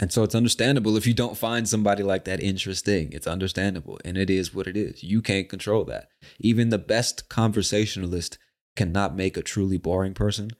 And 0.00 0.10
so 0.10 0.22
it's 0.22 0.34
understandable 0.34 0.96
if 0.96 1.06
you 1.06 1.12
don't 1.12 1.36
find 1.36 1.68
somebody 1.68 2.02
like 2.02 2.24
that 2.24 2.40
interesting. 2.40 3.12
It's 3.12 3.26
understandable. 3.26 4.00
And 4.06 4.16
it 4.16 4.30
is 4.30 4.54
what 4.54 4.66
it 4.66 4.76
is. 4.76 5.02
You 5.02 5.20
can't 5.20 5.50
control 5.50 5.84
that. 5.84 6.08
Even 6.40 6.70
the 6.70 6.78
best 6.78 7.28
conversationalist 7.28 8.38
cannot 8.74 9.14
make 9.14 9.36
a 9.36 9.42
truly 9.42 9.76
boring 9.76 10.14
person 10.14 10.52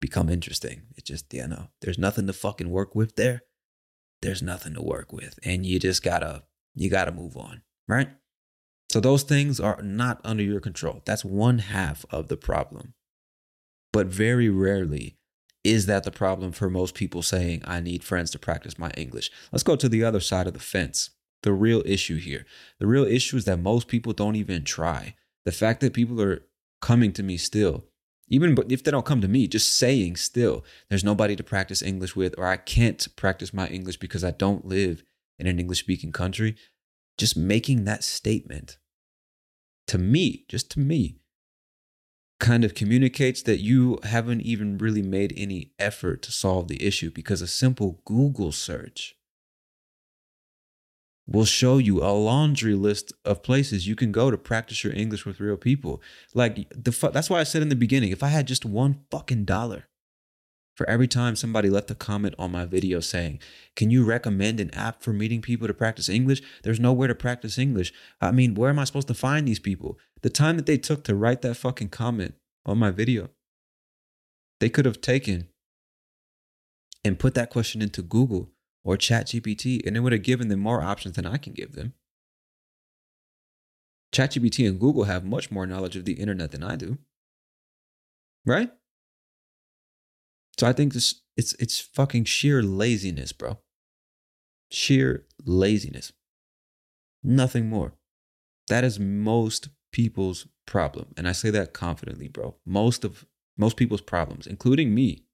become 0.00 0.28
interesting. 0.28 0.82
It 0.96 1.04
just, 1.04 1.32
you 1.32 1.46
know, 1.46 1.68
there's 1.80 1.98
nothing 1.98 2.26
to 2.26 2.32
fucking 2.32 2.70
work 2.70 2.94
with 2.94 3.16
there. 3.16 3.42
There's 4.22 4.42
nothing 4.42 4.74
to 4.74 4.82
work 4.82 5.12
with. 5.12 5.38
And 5.44 5.64
you 5.64 5.78
just 5.78 6.02
gotta, 6.02 6.44
you 6.74 6.90
gotta 6.90 7.12
move 7.12 7.36
on, 7.36 7.62
right? 7.88 8.08
So 8.90 9.00
those 9.00 9.22
things 9.22 9.60
are 9.60 9.80
not 9.82 10.20
under 10.24 10.42
your 10.42 10.60
control. 10.60 11.02
That's 11.04 11.24
one 11.24 11.58
half 11.58 12.04
of 12.10 12.28
the 12.28 12.36
problem. 12.36 12.94
But 13.92 14.08
very 14.08 14.48
rarely 14.48 15.16
is 15.62 15.86
that 15.86 16.04
the 16.04 16.10
problem 16.10 16.52
for 16.52 16.70
most 16.70 16.94
people 16.94 17.22
saying, 17.22 17.62
I 17.64 17.80
need 17.80 18.02
friends 18.02 18.30
to 18.32 18.38
practice 18.38 18.78
my 18.78 18.90
English? 18.96 19.30
Let's 19.52 19.62
go 19.62 19.76
to 19.76 19.88
the 19.88 20.04
other 20.04 20.20
side 20.20 20.46
of 20.46 20.54
the 20.54 20.60
fence. 20.60 21.10
The 21.42 21.52
real 21.52 21.82
issue 21.86 22.16
here. 22.16 22.46
The 22.78 22.86
real 22.86 23.04
issue 23.04 23.36
is 23.36 23.44
that 23.44 23.60
most 23.60 23.88
people 23.88 24.12
don't 24.12 24.36
even 24.36 24.64
try. 24.64 25.14
The 25.44 25.52
fact 25.52 25.80
that 25.80 25.94
people 25.94 26.20
are 26.20 26.42
coming 26.82 27.12
to 27.12 27.22
me 27.22 27.36
still, 27.36 27.84
even 28.30 28.56
if 28.70 28.84
they 28.84 28.92
don't 28.92 29.04
come 29.04 29.20
to 29.20 29.28
me, 29.28 29.48
just 29.48 29.74
saying 29.74 30.16
still, 30.16 30.64
there's 30.88 31.04
nobody 31.04 31.34
to 31.34 31.42
practice 31.42 31.82
English 31.82 32.14
with, 32.14 32.34
or 32.38 32.46
I 32.46 32.56
can't 32.56 33.06
practice 33.16 33.52
my 33.52 33.66
English 33.66 33.98
because 33.98 34.22
I 34.22 34.30
don't 34.30 34.64
live 34.64 35.02
in 35.38 35.48
an 35.48 35.58
English 35.58 35.80
speaking 35.80 36.12
country. 36.12 36.56
Just 37.18 37.36
making 37.36 37.84
that 37.84 38.04
statement 38.04 38.78
to 39.88 39.98
me, 39.98 40.44
just 40.48 40.70
to 40.70 40.80
me, 40.80 41.16
kind 42.38 42.64
of 42.64 42.74
communicates 42.74 43.42
that 43.42 43.58
you 43.58 43.98
haven't 44.04 44.42
even 44.42 44.78
really 44.78 45.02
made 45.02 45.34
any 45.36 45.72
effort 45.78 46.22
to 46.22 46.32
solve 46.32 46.68
the 46.68 46.82
issue 46.82 47.10
because 47.10 47.42
a 47.42 47.48
simple 47.48 48.00
Google 48.04 48.52
search 48.52 49.16
will 51.30 51.44
show 51.44 51.78
you 51.78 52.02
a 52.02 52.10
laundry 52.10 52.74
list 52.74 53.12
of 53.24 53.42
places 53.42 53.86
you 53.86 53.94
can 53.94 54.10
go 54.10 54.30
to 54.30 54.36
practice 54.36 54.82
your 54.82 54.92
English 54.92 55.24
with 55.24 55.40
real 55.40 55.56
people. 55.56 56.02
Like 56.34 56.68
the 56.70 56.90
fu- 56.90 57.10
that's 57.10 57.30
why 57.30 57.38
I 57.38 57.44
said 57.44 57.62
in 57.62 57.68
the 57.68 57.76
beginning, 57.76 58.10
if 58.10 58.22
I 58.22 58.28
had 58.28 58.48
just 58.48 58.64
one 58.64 59.04
fucking 59.10 59.44
dollar 59.44 59.84
for 60.74 60.88
every 60.88 61.06
time 61.06 61.36
somebody 61.36 61.70
left 61.70 61.90
a 61.90 61.94
comment 61.94 62.34
on 62.38 62.50
my 62.50 62.64
video 62.64 62.98
saying, 62.98 63.38
"Can 63.76 63.90
you 63.90 64.04
recommend 64.04 64.58
an 64.58 64.74
app 64.74 65.02
for 65.02 65.12
meeting 65.12 65.40
people 65.40 65.68
to 65.68 65.74
practice 65.74 66.08
English?" 66.08 66.42
There's 66.64 66.80
nowhere 66.80 67.08
to 67.08 67.14
practice 67.14 67.58
English. 67.58 67.92
I 68.20 68.32
mean, 68.32 68.54
where 68.54 68.70
am 68.70 68.80
I 68.80 68.84
supposed 68.84 69.08
to 69.08 69.14
find 69.14 69.46
these 69.46 69.60
people? 69.60 69.98
The 70.22 70.30
time 70.30 70.56
that 70.56 70.66
they 70.66 70.78
took 70.78 71.04
to 71.04 71.14
write 71.14 71.42
that 71.42 71.56
fucking 71.56 71.90
comment 71.90 72.34
on 72.66 72.78
my 72.78 72.90
video, 72.90 73.30
they 74.58 74.68
could 74.68 74.84
have 74.84 75.00
taken 75.00 75.48
and 77.04 77.18
put 77.18 77.34
that 77.34 77.50
question 77.50 77.80
into 77.80 78.02
Google 78.02 78.50
or 78.82 78.96
ChatGPT, 78.96 79.86
and 79.86 79.96
it 79.96 80.00
would 80.00 80.12
have 80.12 80.22
given 80.22 80.48
them 80.48 80.60
more 80.60 80.82
options 80.82 81.16
than 81.16 81.26
I 81.26 81.36
can 81.36 81.52
give 81.52 81.72
them. 81.72 81.94
ChatGPT 84.12 84.66
and 84.68 84.80
Google 84.80 85.04
have 85.04 85.24
much 85.24 85.50
more 85.50 85.66
knowledge 85.66 85.96
of 85.96 86.04
the 86.04 86.14
internet 86.14 86.50
than 86.50 86.62
I 86.62 86.76
do. 86.76 86.98
Right? 88.44 88.70
So 90.58 90.66
I 90.66 90.72
think 90.72 90.92
this 90.92 91.22
it's 91.36 91.54
it's 91.54 91.80
fucking 91.80 92.24
sheer 92.24 92.62
laziness, 92.62 93.32
bro. 93.32 93.58
Sheer 94.70 95.26
laziness. 95.44 96.12
Nothing 97.22 97.68
more. 97.68 97.94
That 98.68 98.84
is 98.84 98.98
most 98.98 99.68
people's 99.92 100.46
problem. 100.66 101.14
And 101.16 101.28
I 101.28 101.32
say 101.32 101.50
that 101.50 101.72
confidently, 101.72 102.28
bro. 102.28 102.56
Most 102.66 103.04
of 103.04 103.26
most 103.56 103.76
people's 103.76 104.00
problems, 104.00 104.46
including 104.46 104.94
me, 104.94 105.24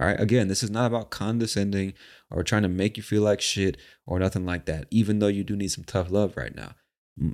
All 0.00 0.06
right. 0.06 0.20
Again, 0.20 0.48
this 0.48 0.62
is 0.62 0.70
not 0.70 0.86
about 0.86 1.10
condescending 1.10 1.94
or 2.30 2.44
trying 2.44 2.62
to 2.62 2.68
make 2.68 2.96
you 2.96 3.02
feel 3.02 3.22
like 3.22 3.40
shit 3.40 3.76
or 4.06 4.18
nothing 4.18 4.46
like 4.46 4.66
that, 4.66 4.86
even 4.90 5.18
though 5.18 5.26
you 5.28 5.42
do 5.42 5.56
need 5.56 5.72
some 5.72 5.84
tough 5.84 6.10
love 6.10 6.36
right 6.36 6.54
now. 6.54 6.74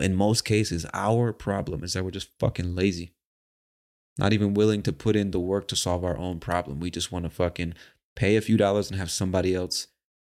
In 0.00 0.14
most 0.14 0.46
cases, 0.46 0.86
our 0.94 1.32
problem 1.34 1.84
is 1.84 1.92
that 1.92 2.04
we're 2.04 2.10
just 2.10 2.30
fucking 2.40 2.74
lazy. 2.74 3.14
Not 4.16 4.32
even 4.32 4.54
willing 4.54 4.82
to 4.82 4.92
put 4.92 5.14
in 5.14 5.30
the 5.30 5.40
work 5.40 5.68
to 5.68 5.76
solve 5.76 6.04
our 6.04 6.16
own 6.16 6.40
problem. 6.40 6.80
We 6.80 6.90
just 6.90 7.12
want 7.12 7.24
to 7.26 7.30
fucking 7.30 7.74
pay 8.16 8.36
a 8.36 8.40
few 8.40 8.56
dollars 8.56 8.90
and 8.90 8.98
have 8.98 9.10
somebody 9.10 9.54
else 9.54 9.88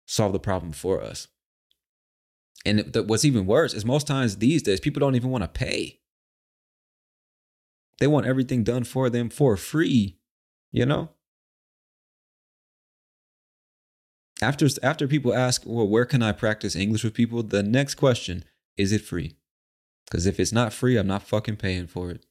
solve 0.05 0.31
the 0.31 0.39
problem 0.39 0.71
for 0.71 1.01
us. 1.01 1.27
And 2.65 2.95
what's 3.07 3.25
even 3.25 3.45
worse 3.45 3.73
is 3.73 3.83
most 3.83 4.07
times 4.07 4.37
these 4.37 4.61
days, 4.61 4.79
people 4.79 4.99
don't 4.99 5.15
even 5.15 5.31
want 5.31 5.43
to 5.43 5.47
pay. 5.47 5.99
They 7.99 8.07
want 8.07 8.27
everything 8.27 8.63
done 8.63 8.83
for 8.83 9.09
them 9.09 9.29
for 9.29 9.57
free, 9.57 10.19
you 10.71 10.85
know? 10.85 11.09
After, 14.41 14.67
after 14.81 15.07
people 15.07 15.33
ask, 15.35 15.63
well, 15.65 15.87
where 15.87 16.05
can 16.05 16.23
I 16.23 16.31
practice 16.31 16.75
English 16.75 17.03
with 17.03 17.13
people? 17.13 17.43
The 17.43 17.61
next 17.61 17.95
question 17.95 18.43
is 18.75 18.91
it 18.91 19.01
free? 19.01 19.35
Because 20.05 20.25
if 20.25 20.39
it's 20.39 20.51
not 20.51 20.73
free, 20.73 20.97
I'm 20.97 21.07
not 21.07 21.23
fucking 21.23 21.57
paying 21.57 21.87
for 21.87 22.09
it. 22.09 22.25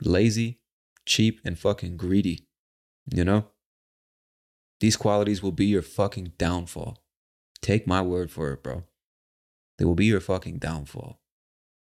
Lazy, 0.00 0.60
cheap, 1.06 1.40
and 1.44 1.58
fucking 1.58 1.96
greedy. 1.96 2.46
You 3.12 3.24
know? 3.24 3.46
These 4.80 4.96
qualities 4.96 5.42
will 5.42 5.52
be 5.52 5.66
your 5.66 5.82
fucking 5.82 6.32
downfall. 6.38 6.98
Take 7.60 7.86
my 7.86 8.00
word 8.00 8.30
for 8.30 8.52
it, 8.52 8.62
bro. 8.62 8.84
They 9.78 9.84
will 9.84 9.94
be 9.94 10.06
your 10.06 10.20
fucking 10.20 10.58
downfall. 10.58 11.20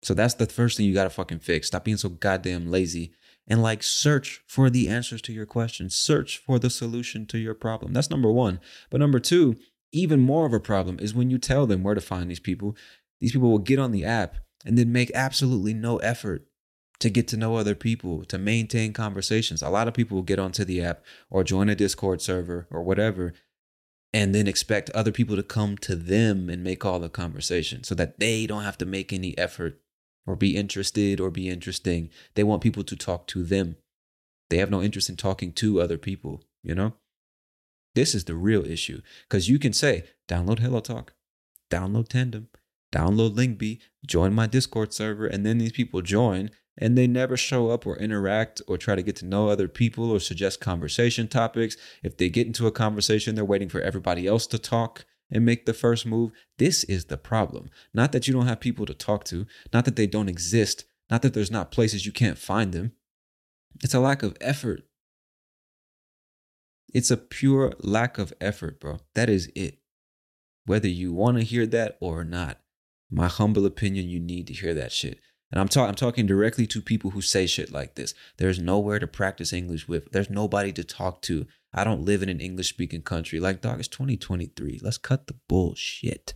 So 0.02 0.14
that's 0.14 0.34
the 0.34 0.46
first 0.46 0.76
thing 0.76 0.86
you 0.86 0.94
gotta 0.94 1.10
fucking 1.10 1.40
fix. 1.40 1.68
Stop 1.68 1.84
being 1.84 1.96
so 1.96 2.08
goddamn 2.08 2.70
lazy 2.70 3.12
and 3.46 3.62
like 3.62 3.82
search 3.82 4.42
for 4.46 4.70
the 4.70 4.88
answers 4.88 5.22
to 5.22 5.32
your 5.32 5.46
questions. 5.46 5.94
Search 5.94 6.38
for 6.38 6.58
the 6.58 6.70
solution 6.70 7.26
to 7.26 7.38
your 7.38 7.54
problem. 7.54 7.92
That's 7.92 8.10
number 8.10 8.30
one. 8.30 8.60
But 8.90 9.00
number 9.00 9.18
two, 9.18 9.56
even 9.92 10.20
more 10.20 10.46
of 10.46 10.52
a 10.52 10.60
problem 10.60 10.98
is 11.00 11.14
when 11.14 11.30
you 11.30 11.38
tell 11.38 11.66
them 11.66 11.82
where 11.82 11.94
to 11.94 12.00
find 12.00 12.30
these 12.30 12.40
people. 12.40 12.76
These 13.20 13.32
people 13.32 13.50
will 13.50 13.58
get 13.58 13.78
on 13.78 13.92
the 13.92 14.04
app 14.04 14.36
and 14.64 14.78
then 14.78 14.92
make 14.92 15.10
absolutely 15.14 15.74
no 15.74 15.98
effort 15.98 16.46
to 17.00 17.10
get 17.10 17.26
to 17.28 17.36
know 17.36 17.56
other 17.56 17.74
people, 17.74 18.24
to 18.26 18.38
maintain 18.38 18.92
conversations. 18.92 19.60
A 19.60 19.68
lot 19.68 19.88
of 19.88 19.94
people 19.94 20.16
will 20.16 20.22
get 20.22 20.38
onto 20.38 20.64
the 20.64 20.82
app 20.82 21.04
or 21.30 21.42
join 21.44 21.68
a 21.68 21.74
Discord 21.74 22.22
server 22.22 22.66
or 22.70 22.82
whatever 22.82 23.34
and 24.14 24.34
then 24.34 24.46
expect 24.46 24.90
other 24.90 25.10
people 25.10 25.36
to 25.36 25.42
come 25.42 25.76
to 25.78 25.96
them 25.96 26.48
and 26.48 26.62
make 26.62 26.84
all 26.84 27.00
the 27.00 27.08
conversation 27.08 27.82
so 27.82 27.94
that 27.94 28.20
they 28.20 28.46
don't 28.46 28.62
have 28.62 28.78
to 28.78 28.86
make 28.86 29.12
any 29.12 29.36
effort 29.38 29.80
or 30.26 30.36
be 30.36 30.56
interested 30.56 31.20
or 31.20 31.30
be 31.30 31.48
interesting. 31.48 32.10
They 32.34 32.44
want 32.44 32.62
people 32.62 32.84
to 32.84 32.96
talk 32.96 33.26
to 33.28 33.42
them. 33.42 33.76
They 34.50 34.58
have 34.58 34.70
no 34.70 34.82
interest 34.82 35.08
in 35.08 35.16
talking 35.16 35.52
to 35.54 35.80
other 35.80 35.98
people, 35.98 36.42
you 36.62 36.74
know? 36.74 36.94
This 37.94 38.14
is 38.14 38.24
the 38.24 38.34
real 38.34 38.64
issue 38.64 39.02
because 39.28 39.48
you 39.48 39.58
can 39.58 39.72
say, 39.72 40.04
download 40.28 40.60
Hello 40.60 40.80
Talk, 40.80 41.12
download 41.70 42.08
Tandem, 42.08 42.48
download 42.92 43.34
Lingbe, 43.34 43.80
join 44.06 44.32
my 44.32 44.46
Discord 44.46 44.92
server, 44.94 45.26
and 45.26 45.44
then 45.44 45.58
these 45.58 45.72
people 45.72 46.00
join 46.00 46.50
and 46.78 46.96
they 46.96 47.06
never 47.06 47.36
show 47.36 47.68
up 47.68 47.86
or 47.86 47.98
interact 47.98 48.62
or 48.66 48.78
try 48.78 48.94
to 48.94 49.02
get 49.02 49.16
to 49.16 49.26
know 49.26 49.48
other 49.48 49.68
people 49.68 50.10
or 50.10 50.20
suggest 50.20 50.60
conversation 50.60 51.28
topics. 51.28 51.76
If 52.02 52.16
they 52.16 52.30
get 52.30 52.46
into 52.46 52.66
a 52.66 52.72
conversation, 52.72 53.34
they're 53.34 53.44
waiting 53.44 53.68
for 53.68 53.80
everybody 53.80 54.26
else 54.26 54.46
to 54.48 54.58
talk 54.58 55.04
and 55.32 55.44
make 55.44 55.66
the 55.66 55.74
first 55.74 56.06
move. 56.06 56.30
This 56.58 56.84
is 56.84 57.06
the 57.06 57.16
problem. 57.16 57.70
Not 57.92 58.12
that 58.12 58.28
you 58.28 58.34
don't 58.34 58.46
have 58.46 58.60
people 58.60 58.86
to 58.86 58.94
talk 58.94 59.24
to, 59.24 59.46
not 59.72 59.86
that 59.86 59.96
they 59.96 60.06
don't 60.06 60.28
exist, 60.28 60.84
not 61.10 61.22
that 61.22 61.34
there's 61.34 61.50
not 61.50 61.72
places 61.72 62.06
you 62.06 62.12
can't 62.12 62.38
find 62.38 62.72
them. 62.72 62.92
It's 63.82 63.94
a 63.94 64.00
lack 64.00 64.22
of 64.22 64.36
effort. 64.40 64.82
It's 66.94 67.10
a 67.10 67.16
pure 67.16 67.72
lack 67.80 68.18
of 68.18 68.34
effort, 68.40 68.78
bro. 68.78 68.98
That 69.14 69.30
is 69.30 69.50
it. 69.56 69.78
Whether 70.66 70.88
you 70.88 71.12
want 71.12 71.38
to 71.38 71.42
hear 71.44 71.66
that 71.66 71.96
or 72.00 72.22
not, 72.22 72.60
my 73.10 73.28
humble 73.28 73.66
opinion, 73.66 74.08
you 74.08 74.20
need 74.20 74.46
to 74.48 74.52
hear 74.52 74.74
that 74.74 74.92
shit. 74.92 75.18
And 75.50 75.60
I'm 75.60 75.68
talking 75.68 75.88
I'm 75.88 75.94
talking 75.94 76.26
directly 76.26 76.66
to 76.68 76.80
people 76.80 77.10
who 77.10 77.20
say 77.20 77.46
shit 77.46 77.72
like 77.72 77.94
this. 77.94 78.14
There's 78.38 78.58
nowhere 78.58 78.98
to 78.98 79.06
practice 79.06 79.52
English 79.52 79.88
with. 79.88 80.10
There's 80.12 80.30
nobody 80.30 80.72
to 80.72 80.84
talk 80.84 81.20
to. 81.22 81.46
I 81.74 81.84
don't 81.84 82.04
live 82.04 82.22
in 82.22 82.28
an 82.28 82.40
English 82.40 82.68
speaking 82.68 83.02
country. 83.02 83.40
Like 83.40 83.60
dog, 83.60 83.78
it's 83.78 83.88
2023. 83.88 84.80
Let's 84.82 84.98
cut 84.98 85.26
the 85.26 85.36
bullshit. 85.48 86.34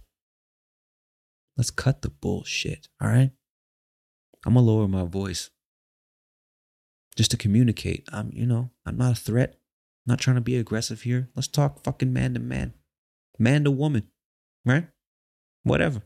Let's 1.57 1.70
cut 1.70 2.03
the 2.03 2.11
bullshit. 2.11 2.88
All 3.01 3.09
right? 3.09 3.31
I'm 4.44 4.55
gonna 4.55 4.66
lower 4.66 4.88
my 4.88 5.05
voice. 5.05 5.51
Just 7.16 7.31
to 7.33 7.37
communicate. 7.37 8.09
I'm, 8.12 8.31
you 8.33 8.46
know, 8.46 8.70
I'm 8.85 8.96
not 8.96 9.12
a 9.12 9.20
threat. 9.20 9.51
I'm 10.07 10.12
not 10.12 10.20
trying 10.20 10.37
to 10.37 10.42
be 10.42 10.57
aggressive 10.57 11.03
here. 11.03 11.29
Let's 11.35 11.49
talk 11.49 11.83
fucking 11.83 12.12
man 12.12 12.35
to 12.35 12.40
man. 12.40 12.75
Man 13.38 13.64
to 13.64 13.70
woman. 13.70 14.09
Right? 14.64 14.88
Whatever. 15.62 16.03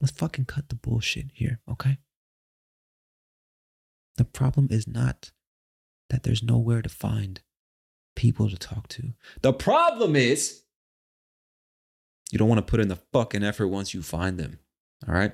Let's 0.00 0.12
fucking 0.12 0.46
cut 0.46 0.68
the 0.68 0.74
bullshit 0.74 1.26
here, 1.32 1.60
okay? 1.70 1.98
The 4.16 4.24
problem 4.24 4.68
is 4.70 4.88
not 4.88 5.30
that 6.10 6.24
there's 6.24 6.42
nowhere 6.42 6.82
to 6.82 6.88
find 6.88 7.40
people 8.14 8.48
to 8.48 8.56
talk 8.56 8.88
to. 8.88 9.12
The 9.42 9.52
problem 9.52 10.16
is 10.16 10.62
you 12.30 12.38
don't 12.38 12.48
want 12.48 12.58
to 12.58 12.70
put 12.70 12.80
in 12.80 12.88
the 12.88 13.00
fucking 13.12 13.44
effort 13.44 13.68
once 13.68 13.94
you 13.94 14.02
find 14.02 14.38
them, 14.38 14.58
all 15.06 15.14
right? 15.14 15.32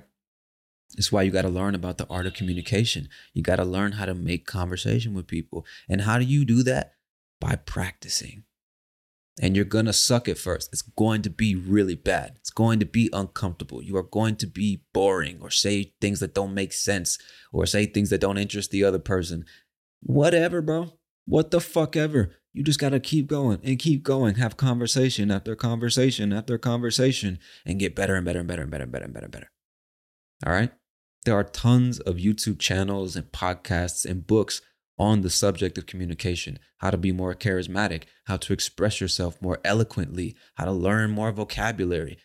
It's 0.96 1.12
why 1.12 1.22
you 1.22 1.30
got 1.30 1.42
to 1.42 1.48
learn 1.48 1.74
about 1.74 1.98
the 1.98 2.06
art 2.08 2.26
of 2.26 2.34
communication. 2.34 3.08
You 3.34 3.42
got 3.42 3.56
to 3.56 3.64
learn 3.64 3.92
how 3.92 4.06
to 4.06 4.14
make 4.14 4.46
conversation 4.46 5.12
with 5.12 5.26
people. 5.26 5.66
And 5.86 6.00
how 6.00 6.18
do 6.18 6.24
you 6.24 6.46
do 6.46 6.62
that? 6.62 6.92
By 7.40 7.56
practicing 7.56 8.44
and 9.40 9.54
you're 9.54 9.64
going 9.64 9.86
to 9.86 9.92
suck 9.92 10.28
at 10.28 10.38
first. 10.38 10.70
It's 10.72 10.82
going 10.82 11.22
to 11.22 11.30
be 11.30 11.54
really 11.54 11.94
bad. 11.94 12.34
It's 12.36 12.50
going 12.50 12.80
to 12.80 12.86
be 12.86 13.08
uncomfortable. 13.12 13.82
You 13.82 13.96
are 13.96 14.02
going 14.02 14.36
to 14.36 14.46
be 14.46 14.82
boring 14.92 15.38
or 15.40 15.50
say 15.50 15.94
things 16.00 16.20
that 16.20 16.34
don't 16.34 16.54
make 16.54 16.72
sense 16.72 17.18
or 17.52 17.66
say 17.66 17.86
things 17.86 18.10
that 18.10 18.20
don't 18.20 18.38
interest 18.38 18.70
the 18.70 18.84
other 18.84 18.98
person. 18.98 19.44
Whatever, 20.00 20.60
bro. 20.60 20.92
What 21.24 21.50
the 21.50 21.60
fuck 21.60 21.96
ever. 21.96 22.34
You 22.58 22.64
just 22.64 22.80
got 22.80 22.88
to 22.88 22.98
keep 22.98 23.28
going 23.28 23.60
and 23.62 23.78
keep 23.78 24.02
going. 24.02 24.34
Have 24.34 24.56
conversation 24.56 25.30
after 25.30 25.54
conversation 25.54 26.32
after 26.32 26.58
conversation 26.58 27.38
and 27.64 27.78
get 27.78 27.94
better 27.94 28.16
and 28.16 28.24
better 28.24 28.40
and 28.40 28.48
better 28.48 28.62
and 28.62 28.70
better 28.72 28.82
and 28.82 28.90
better 28.90 29.04
and 29.04 29.14
better 29.14 29.26
and 29.26 29.32
better. 29.32 29.50
All 30.44 30.52
right? 30.52 30.72
There 31.24 31.36
are 31.36 31.44
tons 31.44 32.00
of 32.00 32.16
YouTube 32.16 32.58
channels 32.58 33.14
and 33.14 33.30
podcasts 33.30 34.04
and 34.04 34.26
books 34.26 34.60
on 34.98 35.20
the 35.20 35.30
subject 35.30 35.78
of 35.78 35.86
communication, 35.86 36.58
how 36.78 36.90
to 36.90 36.96
be 36.96 37.12
more 37.12 37.32
charismatic, 37.32 38.06
how 38.24 38.38
to 38.38 38.52
express 38.52 39.00
yourself 39.00 39.40
more 39.40 39.60
eloquently, 39.62 40.34
how 40.56 40.64
to 40.64 40.72
learn 40.72 41.12
more 41.12 41.30
vocabulary. 41.30 42.18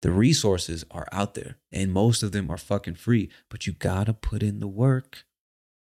The 0.00 0.12
resources 0.12 0.86
are 0.90 1.08
out 1.12 1.34
there, 1.34 1.58
and 1.70 1.92
most 1.92 2.22
of 2.22 2.32
them 2.32 2.50
are 2.50 2.56
fucking 2.56 2.94
free, 2.94 3.28
but 3.50 3.66
you 3.66 3.74
gotta 3.74 4.14
put 4.14 4.42
in 4.42 4.60
the 4.60 4.66
work 4.66 5.24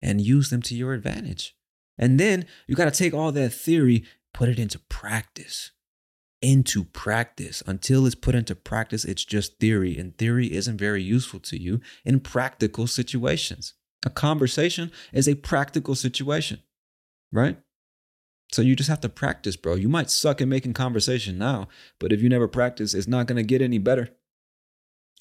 and 0.02 0.20
use 0.20 0.50
them 0.50 0.62
to 0.62 0.74
your 0.74 0.92
advantage. 0.92 1.54
And 2.00 2.18
then 2.18 2.46
you 2.66 2.74
gotta 2.74 2.90
take 2.90 3.14
all 3.14 3.30
that 3.30 3.50
theory, 3.50 4.04
put 4.34 4.48
it 4.48 4.58
into 4.58 4.78
practice. 4.78 5.70
Into 6.40 6.84
practice. 6.84 7.62
Until 7.66 8.06
it's 8.06 8.14
put 8.14 8.34
into 8.34 8.54
practice, 8.56 9.04
it's 9.04 9.24
just 9.24 9.58
theory, 9.60 9.98
and 9.98 10.16
theory 10.16 10.50
isn't 10.52 10.78
very 10.78 11.02
useful 11.02 11.38
to 11.40 11.60
you 11.60 11.80
in 12.04 12.20
practical 12.20 12.86
situations. 12.86 13.74
A 14.06 14.10
conversation 14.10 14.90
is 15.12 15.28
a 15.28 15.34
practical 15.34 15.94
situation, 15.94 16.62
right? 17.30 17.58
So 18.50 18.62
you 18.62 18.74
just 18.74 18.88
have 18.88 19.02
to 19.02 19.10
practice, 19.10 19.56
bro. 19.56 19.74
You 19.74 19.90
might 19.90 20.10
suck 20.10 20.40
at 20.40 20.48
making 20.48 20.72
conversation 20.72 21.36
now, 21.36 21.68
but 21.98 22.12
if 22.12 22.22
you 22.22 22.30
never 22.30 22.48
practice, 22.48 22.94
it's 22.94 23.06
not 23.06 23.26
going 23.26 23.36
to 23.36 23.42
get 23.42 23.60
any 23.60 23.78
better. 23.78 24.08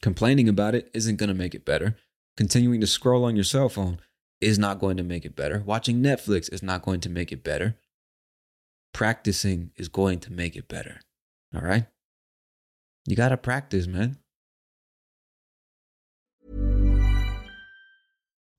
Complaining 0.02 0.48
about 0.48 0.76
it 0.76 0.90
isn't 0.94 1.18
going 1.18 1.28
to 1.28 1.36
make 1.36 1.54
it 1.54 1.66
better. 1.66 1.98
Continuing 2.38 2.80
to 2.80 2.88
scroll 2.88 3.26
on 3.26 3.36
your 3.36 3.44
cell 3.44 3.68
phone 3.68 4.00
is 4.42 4.58
not 4.58 4.80
going 4.80 4.98
to 4.98 5.04
make 5.04 5.26
it 5.26 5.36
better. 5.36 5.64
Watching 5.66 6.02
Netflix 6.02 6.52
is 6.52 6.64
not 6.64 6.82
going 6.82 7.02
to 7.02 7.10
make 7.10 7.32
it 7.32 7.44
better. 7.44 7.76
Practicing 8.94 9.72
is 9.76 9.88
going 9.88 10.20
to 10.22 10.32
make 10.32 10.56
it 10.56 10.68
better. 10.68 11.00
All 11.54 11.62
right? 11.62 11.86
You 13.06 13.16
got 13.16 13.30
to 13.30 13.38
practice, 13.38 13.88
man. 13.88 14.18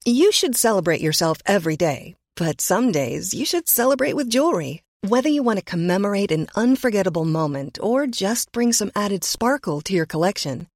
You 0.05 0.33
should 0.33 0.57
celebrate 0.57 1.03
yourself 1.03 1.39
every 1.45 1.77
day, 1.77 2.17
but 2.35 2.61
some 2.61 2.91
days 2.91 3.35
you 3.35 3.45
should 3.45 3.69
celebrate 3.69 4.15
with 4.15 4.31
jewelry. 4.31 4.83
Whether 5.07 5.29
you 5.29 5.43
want 5.43 5.59
to 5.59 5.65
commemorate 5.65 6.33
an 6.33 6.49
unforgettable 6.57 7.25
moment 7.25 7.79
or 7.83 8.07
just 8.07 8.51
bring 8.53 8.73
some 8.73 8.91
added 8.97 9.25
sparkle 9.25 9.81
to 9.83 9.93
your 9.93 10.07
collection, 10.07 10.69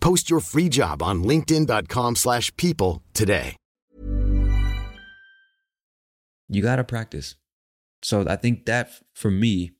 Post 0.00 0.30
your 0.30 0.40
free 0.40 0.68
job 0.68 1.02
on 1.02 1.22
linkedin.com/people 1.22 2.14
slash 2.14 2.54
people 2.56 3.02
today. 3.12 3.56
You 6.48 6.62
got 6.62 6.76
to 6.76 6.84
practice. 6.84 7.36
So 8.02 8.24
I 8.26 8.36
think 8.36 8.64
that 8.66 8.90
for 9.12 9.30
me, 9.30 9.72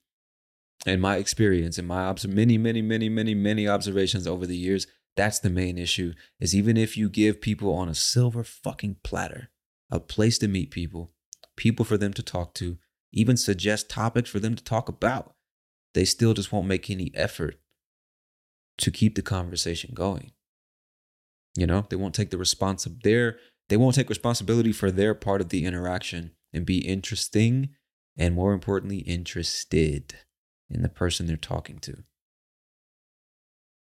and 0.86 1.00
my 1.00 1.16
experience 1.16 1.78
and 1.78 1.88
my 1.88 2.02
obs- 2.02 2.26
many, 2.26 2.58
many, 2.58 2.82
many, 2.82 3.08
many, 3.08 3.34
many 3.34 3.66
observations 3.66 4.26
over 4.26 4.46
the 4.46 4.56
years, 4.56 4.86
that's 5.16 5.38
the 5.38 5.50
main 5.50 5.78
issue. 5.78 6.12
Is 6.40 6.54
even 6.54 6.76
if 6.76 6.96
you 6.96 7.08
give 7.08 7.40
people 7.40 7.72
on 7.72 7.88
a 7.88 7.94
silver 7.94 8.44
fucking 8.44 8.96
platter 9.02 9.50
a 9.90 9.98
place 9.98 10.38
to 10.38 10.48
meet 10.48 10.70
people, 10.70 11.12
people 11.56 11.84
for 11.84 11.96
them 11.96 12.12
to 12.12 12.22
talk 12.22 12.54
to, 12.54 12.76
even 13.12 13.36
suggest 13.36 13.88
topics 13.88 14.28
for 14.28 14.38
them 14.38 14.54
to 14.54 14.62
talk 14.62 14.88
about, 14.88 15.32
they 15.94 16.04
still 16.04 16.34
just 16.34 16.52
won't 16.52 16.66
make 16.66 16.90
any 16.90 17.10
effort 17.14 17.58
to 18.78 18.90
keep 18.90 19.14
the 19.14 19.22
conversation 19.22 19.92
going. 19.94 20.32
You 21.56 21.66
know, 21.66 21.86
they 21.88 21.96
won't 21.96 22.14
take 22.14 22.30
the 22.30 22.38
responsibility 22.38 23.00
their 23.02 23.38
they 23.68 23.76
won't 23.76 23.94
take 23.94 24.08
responsibility 24.08 24.72
for 24.72 24.90
their 24.90 25.14
part 25.14 25.40
of 25.40 25.50
the 25.50 25.64
interaction 25.64 26.32
and 26.52 26.64
be 26.64 26.78
interesting 26.78 27.70
and 28.16 28.34
more 28.34 28.52
importantly 28.52 28.98
interested 28.98 30.14
in 30.70 30.82
the 30.82 30.88
person 30.88 31.26
they're 31.26 31.36
talking 31.36 31.78
to. 31.80 32.04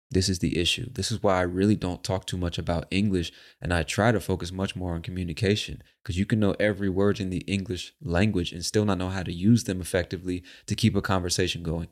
This 0.09 0.29
is 0.29 0.39
the 0.39 0.59
issue. 0.59 0.89
This 0.91 1.11
is 1.11 1.23
why 1.23 1.37
I 1.37 1.41
really 1.41 1.75
don't 1.75 2.03
talk 2.03 2.25
too 2.25 2.37
much 2.37 2.57
about 2.57 2.85
English 2.91 3.31
and 3.59 3.73
I 3.73 3.83
try 3.83 4.11
to 4.11 4.19
focus 4.19 4.51
much 4.51 4.75
more 4.75 4.93
on 4.93 5.01
communication 5.01 5.81
because 6.03 6.17
you 6.17 6.25
can 6.25 6.39
know 6.39 6.55
every 6.59 6.89
word 6.89 7.19
in 7.19 7.31
the 7.31 7.43
English 7.47 7.93
language 8.01 8.51
and 8.51 8.63
still 8.63 8.85
not 8.85 8.99
know 8.99 9.09
how 9.09 9.23
to 9.23 9.33
use 9.33 9.63
them 9.63 9.81
effectively 9.81 10.43
to 10.67 10.75
keep 10.75 10.95
a 10.95 11.01
conversation 11.01 11.63
going. 11.63 11.87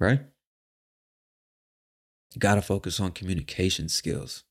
Right? 0.00 0.22
You 2.32 2.38
got 2.38 2.54
to 2.54 2.62
focus 2.62 2.98
on 3.00 3.12
communication 3.12 3.88
skills. 3.88 4.44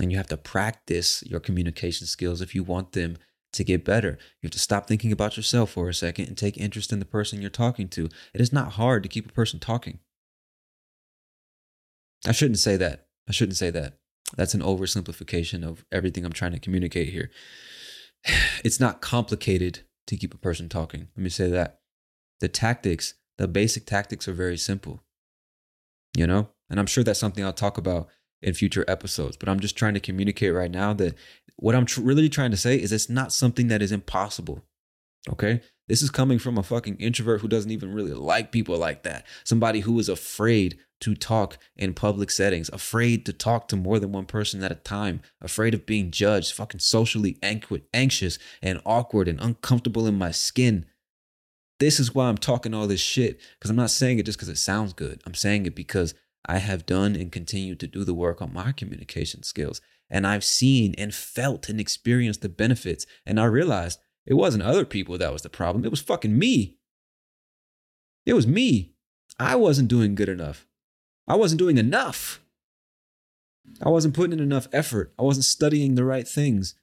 And 0.00 0.10
you 0.10 0.16
have 0.16 0.28
to 0.28 0.36
practice 0.36 1.22
your 1.26 1.40
communication 1.40 2.06
skills 2.06 2.40
if 2.40 2.54
you 2.54 2.64
want 2.64 2.92
them 2.92 3.16
to 3.52 3.64
get 3.64 3.84
better. 3.84 4.18
You 4.40 4.48
have 4.48 4.52
to 4.52 4.58
stop 4.58 4.86
thinking 4.86 5.12
about 5.12 5.36
yourself 5.36 5.70
for 5.70 5.88
a 5.88 5.94
second 5.94 6.26
and 6.26 6.36
take 6.36 6.56
interest 6.56 6.92
in 6.92 6.98
the 6.98 7.04
person 7.04 7.40
you're 7.40 7.50
talking 7.50 7.88
to. 7.90 8.08
It 8.32 8.40
is 8.40 8.52
not 8.52 8.72
hard 8.72 9.02
to 9.04 9.08
keep 9.08 9.28
a 9.28 9.32
person 9.32 9.60
talking. 9.60 10.00
I 12.26 12.32
shouldn't 12.32 12.58
say 12.58 12.76
that. 12.76 13.06
I 13.28 13.32
shouldn't 13.32 13.56
say 13.56 13.70
that. 13.70 13.98
That's 14.36 14.54
an 14.54 14.62
oversimplification 14.62 15.62
of 15.62 15.84
everything 15.92 16.24
I'm 16.24 16.32
trying 16.32 16.52
to 16.52 16.58
communicate 16.58 17.10
here. 17.10 17.30
It's 18.64 18.80
not 18.80 19.02
complicated 19.02 19.80
to 20.06 20.16
keep 20.16 20.32
a 20.32 20.38
person 20.38 20.70
talking. 20.70 21.08
Let 21.14 21.22
me 21.22 21.28
say 21.28 21.50
that. 21.50 21.80
The 22.40 22.48
tactics, 22.48 23.14
the 23.36 23.46
basic 23.46 23.84
tactics 23.84 24.26
are 24.26 24.32
very 24.32 24.56
simple. 24.56 25.02
You 26.16 26.26
know? 26.26 26.48
And 26.70 26.80
I'm 26.80 26.86
sure 26.86 27.04
that's 27.04 27.20
something 27.20 27.44
I'll 27.44 27.52
talk 27.52 27.78
about 27.78 28.08
in 28.42 28.54
future 28.54 28.84
episodes, 28.88 29.36
but 29.36 29.48
I'm 29.48 29.60
just 29.60 29.76
trying 29.76 29.94
to 29.94 30.00
communicate 30.00 30.52
right 30.52 30.70
now 30.70 30.92
that 30.94 31.14
what 31.56 31.74
I'm 31.74 31.86
tr- 31.86 32.02
really 32.02 32.28
trying 32.28 32.50
to 32.50 32.56
say 32.56 32.76
is 32.76 32.92
it's 32.92 33.08
not 33.08 33.32
something 33.32 33.68
that 33.68 33.82
is 33.82 33.92
impossible. 33.92 34.62
Okay? 35.30 35.62
This 35.88 36.02
is 36.02 36.10
coming 36.10 36.38
from 36.38 36.58
a 36.58 36.62
fucking 36.62 36.96
introvert 36.96 37.40
who 37.40 37.48
doesn't 37.48 37.70
even 37.70 37.94
really 37.94 38.12
like 38.12 38.52
people 38.52 38.76
like 38.78 39.02
that. 39.02 39.26
Somebody 39.44 39.80
who 39.80 39.98
is 39.98 40.08
afraid 40.08 40.78
to 41.00 41.14
talk 41.14 41.58
in 41.76 41.92
public 41.92 42.30
settings, 42.30 42.70
afraid 42.70 43.26
to 43.26 43.32
talk 43.32 43.68
to 43.68 43.76
more 43.76 43.98
than 43.98 44.12
one 44.12 44.24
person 44.24 44.62
at 44.62 44.72
a 44.72 44.76
time, 44.76 45.20
afraid 45.40 45.74
of 45.74 45.84
being 45.84 46.10
judged, 46.10 46.54
fucking 46.54 46.80
socially 46.80 47.38
anxious 47.42 48.38
and 48.62 48.80
awkward 48.86 49.28
and 49.28 49.40
uncomfortable 49.40 50.06
in 50.06 50.16
my 50.16 50.30
skin. 50.30 50.86
This 51.84 52.00
is 52.00 52.14
why 52.14 52.30
I'm 52.30 52.38
talking 52.38 52.72
all 52.72 52.86
this 52.86 53.02
shit 53.02 53.38
because 53.58 53.68
I'm 53.68 53.76
not 53.76 53.90
saying 53.90 54.18
it 54.18 54.24
just 54.24 54.38
because 54.38 54.48
it 54.48 54.56
sounds 54.56 54.94
good. 54.94 55.20
I'm 55.26 55.34
saying 55.34 55.66
it 55.66 55.74
because 55.74 56.14
I 56.46 56.56
have 56.56 56.86
done 56.86 57.14
and 57.14 57.30
continue 57.30 57.74
to 57.74 57.86
do 57.86 58.04
the 58.04 58.14
work 58.14 58.40
on 58.40 58.54
my 58.54 58.72
communication 58.72 59.42
skills. 59.42 59.82
And 60.08 60.26
I've 60.26 60.44
seen 60.44 60.94
and 60.96 61.14
felt 61.14 61.68
and 61.68 61.78
experienced 61.78 62.40
the 62.40 62.48
benefits. 62.48 63.04
And 63.26 63.38
I 63.38 63.44
realized 63.44 64.00
it 64.24 64.32
wasn't 64.32 64.62
other 64.62 64.86
people 64.86 65.18
that 65.18 65.30
was 65.30 65.42
the 65.42 65.50
problem. 65.50 65.84
It 65.84 65.90
was 65.90 66.00
fucking 66.00 66.38
me. 66.38 66.78
It 68.24 68.32
was 68.32 68.46
me. 68.46 68.94
I 69.38 69.54
wasn't 69.54 69.88
doing 69.88 70.14
good 70.14 70.30
enough. 70.30 70.66
I 71.28 71.34
wasn't 71.34 71.58
doing 71.58 71.76
enough. 71.76 72.40
I 73.82 73.90
wasn't 73.90 74.14
putting 74.14 74.32
in 74.32 74.40
enough 74.40 74.68
effort. 74.72 75.12
I 75.18 75.22
wasn't 75.22 75.44
studying 75.44 75.96
the 75.96 76.04
right 76.04 76.26
things. 76.26 76.76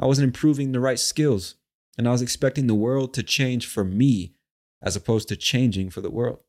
I 0.00 0.06
wasn't 0.06 0.26
improving 0.26 0.72
the 0.72 0.80
right 0.80 0.98
skills. 0.98 1.54
And 1.96 2.08
I 2.08 2.10
was 2.10 2.20
expecting 2.20 2.66
the 2.66 2.74
world 2.74 3.14
to 3.14 3.22
change 3.22 3.68
for 3.68 3.84
me 3.84 4.34
as 4.82 4.96
opposed 4.96 5.28
to 5.28 5.36
changing 5.36 5.90
for 5.90 6.00
the 6.00 6.10
world. 6.10 6.40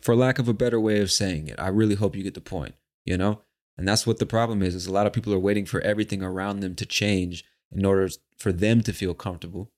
For 0.00 0.16
lack 0.16 0.38
of 0.38 0.48
a 0.48 0.54
better 0.54 0.80
way 0.80 1.00
of 1.00 1.12
saying 1.12 1.48
it, 1.48 1.60
I 1.60 1.68
really 1.68 1.94
hope 1.94 2.16
you 2.16 2.22
get 2.22 2.34
the 2.34 2.40
point, 2.40 2.74
you 3.04 3.16
know? 3.16 3.42
And 3.76 3.86
that's 3.86 4.06
what 4.06 4.18
the 4.18 4.26
problem 4.26 4.62
is, 4.62 4.74
is 4.74 4.86
a 4.86 4.92
lot 4.92 5.06
of 5.06 5.12
people 5.12 5.32
are 5.32 5.38
waiting 5.38 5.66
for 5.66 5.80
everything 5.80 6.22
around 6.22 6.60
them 6.60 6.74
to 6.76 6.86
change 6.86 7.44
in 7.70 7.84
order 7.84 8.08
for 8.36 8.52
them 8.52 8.82
to 8.82 8.92
feel 8.92 9.14
comfortable. 9.14 9.70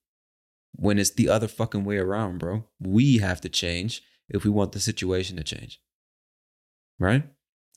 When 0.77 0.99
it's 0.99 1.11
the 1.11 1.29
other 1.29 1.49
fucking 1.49 1.85
way 1.85 1.99
around, 1.99 2.39
bro. 2.39 2.65
We 2.81 3.19
have 3.19 3.41
to 3.43 3.49
change 3.49 4.03
if 4.29 4.45
we 4.45 4.51
want 4.51 4.73
the 4.73 4.81
situation 4.81 5.37
to 5.37 5.45
change. 5.45 5.81
Right? 6.99 7.25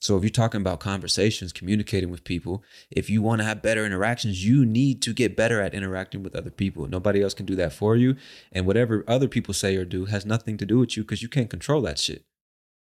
So 0.00 0.16
if 0.16 0.22
you're 0.22 0.30
talking 0.30 0.60
about 0.60 0.78
conversations, 0.78 1.52
communicating 1.52 2.10
with 2.10 2.22
people, 2.22 2.62
if 2.90 3.10
you 3.10 3.20
want 3.20 3.40
to 3.40 3.44
have 3.44 3.62
better 3.62 3.84
interactions, 3.84 4.44
you 4.46 4.64
need 4.64 5.02
to 5.02 5.12
get 5.12 5.36
better 5.36 5.60
at 5.60 5.74
interacting 5.74 6.22
with 6.22 6.36
other 6.36 6.50
people. 6.50 6.86
Nobody 6.86 7.20
else 7.20 7.34
can 7.34 7.46
do 7.46 7.56
that 7.56 7.72
for 7.72 7.96
you. 7.96 8.14
And 8.52 8.64
whatever 8.64 9.04
other 9.08 9.26
people 9.26 9.54
say 9.54 9.76
or 9.76 9.84
do 9.84 10.04
has 10.04 10.24
nothing 10.24 10.56
to 10.58 10.66
do 10.66 10.78
with 10.78 10.96
you 10.96 11.02
because 11.02 11.22
you 11.22 11.28
can't 11.28 11.50
control 11.50 11.82
that 11.82 11.98
shit. 11.98 12.24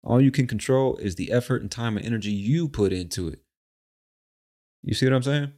All 0.04 0.20
you 0.20 0.30
can 0.30 0.46
control 0.46 0.96
is 0.98 1.14
the 1.14 1.32
effort 1.32 1.62
and 1.62 1.70
time 1.70 1.96
and 1.96 2.04
energy 2.04 2.30
you 2.30 2.68
put 2.68 2.92
into 2.92 3.28
it. 3.28 3.40
You 4.82 4.94
see 4.94 5.06
what 5.06 5.14
I'm 5.14 5.22
saying? 5.22 5.52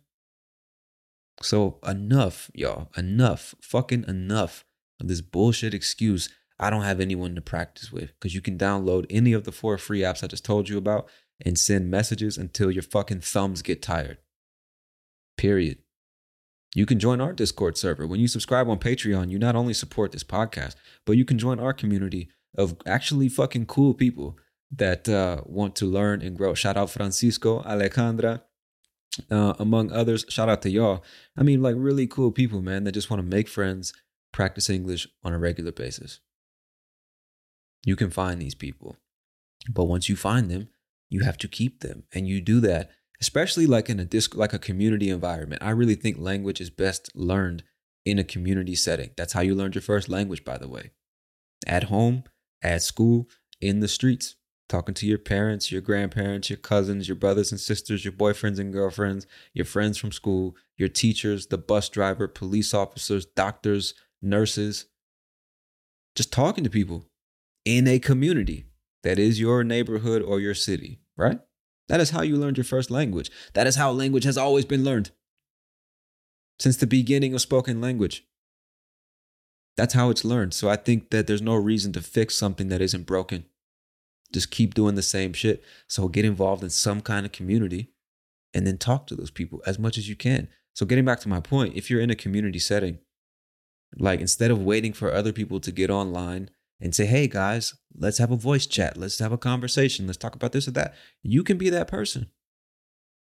So 1.43 1.79
enough, 1.87 2.51
y'all. 2.55 2.89
Enough. 2.97 3.57
Fucking 3.61 4.05
enough 4.07 4.65
of 5.01 5.09
this 5.09 5.21
bullshit 5.21 5.75
excuse. 5.75 6.29
I 6.61 6.71
don't 6.71 6.83
have 6.83 7.01
anyone 7.01 7.35
to 7.35 7.41
practice 7.41 7.93
with 7.93 8.13
because 8.15 8.35
you 8.35 8.41
can 8.41 8.57
download 8.57 9.07
any 9.11 9.33
of 9.33 9.45
the 9.45 9.53
four 9.53 9.77
free 9.77 10.01
apps 10.01 10.25
I 10.25 10.29
just 10.29 10.45
told 10.45 10.69
you 10.69 10.79
about 10.79 11.09
and 11.45 11.59
send 11.59 11.91
messages 11.91 12.37
until 12.37 12.71
your 12.71 12.83
fucking 12.83 13.21
thumbs 13.21 13.63
get 13.63 13.83
tired. 13.83 14.19
Period. 15.37 15.79
You 16.75 16.85
can 16.85 16.99
join 16.99 17.21
our 17.21 17.33
Discord 17.33 17.79
server. 17.79 18.07
When 18.07 18.21
you 18.21 18.29
subscribe 18.29 18.69
on 18.69 18.79
Patreon, 18.79 19.31
you 19.31 19.39
not 19.39 19.57
only 19.57 19.73
support 19.73 20.13
this 20.13 20.25
podcast, 20.25 20.75
but 21.07 21.17
you 21.17 21.25
can 21.25 21.39
join 21.39 21.59
our 21.59 21.73
community 21.73 22.29
of 22.57 22.77
actually 22.87 23.29
fucking 23.29 23.67
cool 23.67 23.95
people 23.95 24.37
that 24.71 25.09
uh, 25.09 25.43
want 25.47 25.77
to 25.77 25.87
learn 25.87 26.21
and 26.21 26.37
grow. 26.37 26.55
Shout 26.55 26.77
out 26.77 26.91
Francisco, 26.91 27.63
Alejandra, 27.63 28.43
uh, 29.31 29.55
among 29.59 29.91
others. 29.93 30.27
Shout 30.29 30.49
out 30.49 30.63
to 30.63 30.71
y'all. 30.71 31.03
I 31.37 31.43
mean, 31.43 31.63
like 31.63 31.77
really 31.79 32.07
cool 32.07 32.33
people, 32.33 32.61
man, 32.61 32.85
that 32.85 32.93
just 32.93 33.11
want 33.11 33.23
to 33.23 33.37
make 33.37 33.49
friends, 33.49 33.93
practice 34.33 34.69
English 34.69 35.09
on 35.25 35.33
a 35.33 35.39
regular 35.39 35.73
basis. 35.73 36.21
You 37.85 37.97
can 37.97 38.11
find 38.11 38.43
these 38.43 38.55
people. 38.55 38.97
But 39.71 39.85
once 39.85 40.09
you 40.09 40.17
find 40.17 40.51
them, 40.51 40.69
you 41.09 41.21
have 41.21 41.39
to 41.39 41.49
keep 41.49 41.81
them. 41.81 42.05
And 42.13 42.29
you 42.29 42.41
do 42.41 42.61
that, 42.61 42.91
especially 43.21 43.67
like 43.67 43.89
in 43.89 44.01
a 44.01 44.05
disc 44.05 44.35
like 44.37 44.53
a 44.53 44.59
community 44.59 45.11
environment. 45.11 45.63
I 45.63 45.71
really 45.71 45.95
think 45.95 46.19
language 46.19 46.61
is 46.61 46.71
best 46.71 47.11
learned 47.15 47.63
in 48.05 48.19
a 48.19 48.25
community 48.25 48.75
setting. 48.75 49.11
That's 49.17 49.33
how 49.33 49.41
you 49.41 49.55
learned 49.55 49.75
your 49.75 49.83
first 49.83 50.09
language, 50.09 50.45
by 50.45 50.59
the 50.59 50.69
way. 50.69 50.93
At 51.67 51.85
home, 51.85 52.25
at 52.63 52.83
school, 52.83 53.29
in 53.61 53.81
the 53.81 53.89
streets, 53.89 54.37
talking 54.69 54.95
to 54.95 55.07
your 55.07 55.19
parents, 55.19 55.73
your 55.73 55.81
grandparents, 55.81 56.51
your 56.51 56.59
cousins, 56.59 57.09
your 57.09 57.17
brothers 57.17 57.51
and 57.51 57.61
sisters, 57.61 58.05
your 58.05 58.13
boyfriends 58.13 58.59
and 58.59 58.73
girlfriends, 58.73 59.27
your 59.53 59.65
friends 59.65 59.99
from 59.99 60.13
school, 60.13 60.55
your 60.77 60.89
teachers, 60.89 61.47
the 61.47 61.59
bus 61.59 61.89
driver, 61.89 62.29
police 62.29 62.73
officers, 62.73 63.27
doctors, 63.27 63.95
nurses. 64.23 64.87
Just 66.15 66.33
talking 66.33 66.65
to 66.65 66.71
people 66.71 67.07
in 67.65 67.87
a 67.87 67.99
community 67.99 68.65
that 69.03 69.19
is 69.19 69.41
your 69.41 69.65
neighborhood 69.65 70.23
or 70.23 70.41
your 70.41 70.55
city, 70.55 71.01
right? 71.17 71.41
That 71.89 72.01
is 72.01 72.11
how 72.11 72.23
you 72.23 72.37
learned 72.37 72.57
your 72.57 72.65
first 72.65 72.91
language. 72.91 73.31
That 73.55 73.67
is 73.67 73.77
how 73.77 73.91
language 73.91 74.25
has 74.25 74.37
always 74.37 74.65
been 74.65 74.85
learned 74.85 75.11
since 76.59 76.77
the 76.77 76.87
beginning 76.87 77.35
of 77.35 77.41
spoken 77.41 77.81
language. 77.81 78.27
That's 79.77 79.95
how 79.95 80.11
it's 80.11 80.25
learned. 80.25 80.55
So 80.55 80.69
I 80.69 80.77
think 80.77 81.11
that 81.11 81.27
there's 81.27 81.41
no 81.41 81.55
reason 81.55 81.93
to 81.93 82.01
fix 82.01 82.35
something 82.35 82.69
that 82.69 82.81
isn't 82.81 83.07
broken. 83.07 83.45
Just 84.33 84.51
keep 84.51 84.75
doing 84.75 84.97
the 84.97 85.03
same 85.03 85.33
shit. 85.33 85.63
So 85.87 86.09
get 86.09 86.25
involved 86.25 86.63
in 86.63 86.71
some 86.71 87.01
kind 87.01 87.25
of 87.25 87.33
community 87.33 87.93
and 88.53 88.67
then 88.67 88.79
talk 88.79 89.07
to 89.07 89.15
those 89.15 89.31
people 89.31 89.63
as 89.67 89.79
much 89.79 89.97
as 89.97 90.09
you 90.09 90.17
can. 90.17 90.49
So, 90.75 90.87
getting 90.87 91.05
back 91.05 91.21
to 91.21 91.29
my 91.29 91.41
point, 91.41 91.77
if 91.77 91.91
you're 91.91 92.01
in 92.01 92.11
a 92.11 92.15
community 92.15 92.59
setting, 92.59 92.99
like 93.97 94.21
instead 94.21 94.51
of 94.51 94.63
waiting 94.63 94.93
for 94.93 95.13
other 95.13 95.33
people 95.33 95.61
to 95.61 95.73
get 95.73 95.91
online 95.91 96.51
and 96.81 96.95
say, 96.95 97.07
hey 97.07 97.27
guys, 97.27 97.75
let's 97.97 98.19
have 98.19 98.31
a 98.31 98.37
voice 98.37 98.67
chat, 98.67 98.97
let's 98.97 99.19
have 99.19 99.33
a 99.33 99.39
conversation, 99.39 100.07
let's 100.07 100.17
talk 100.17 100.35
about 100.35 100.53
this 100.53 100.69
or 100.69 100.73
that, 100.73 100.95
you 101.23 101.43
can 101.43 101.59
be 101.59 101.71
that 101.71 101.89
person. 101.89 102.31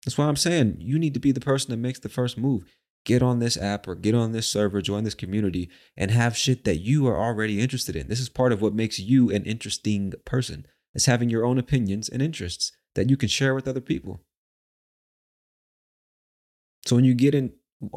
That's 0.04 0.16
why 0.16 0.26
I'm 0.26 0.36
saying 0.36 0.76
you 0.78 0.98
need 0.98 1.14
to 1.14 1.20
be 1.20 1.32
the 1.32 1.40
person 1.40 1.70
that 1.70 1.76
makes 1.76 1.98
the 1.98 2.08
first 2.08 2.38
move. 2.38 2.64
Get 3.04 3.22
on 3.22 3.38
this 3.38 3.56
app 3.56 3.88
or 3.88 3.94
get 3.94 4.14
on 4.14 4.32
this 4.32 4.46
server, 4.46 4.82
join 4.82 5.04
this 5.04 5.14
community, 5.14 5.70
and 5.96 6.10
have 6.10 6.36
shit 6.36 6.64
that 6.64 6.78
you 6.78 7.06
are 7.06 7.18
already 7.18 7.60
interested 7.60 7.96
in. 7.96 8.08
This 8.08 8.20
is 8.20 8.28
part 8.28 8.52
of 8.52 8.60
what 8.60 8.74
makes 8.74 8.98
you 8.98 9.30
an 9.30 9.44
interesting 9.44 10.12
person. 10.26 10.66
It's 10.94 11.06
having 11.06 11.30
your 11.30 11.44
own 11.44 11.58
opinions 11.58 12.08
and 12.08 12.20
interests 12.20 12.72
that 12.94 13.08
you 13.08 13.16
can 13.16 13.28
share 13.28 13.54
with 13.54 13.66
other 13.66 13.80
people. 13.80 14.20
So 16.84 16.96
when 16.96 17.04
you 17.04 17.14
get 17.14 17.34
in, 17.34 17.52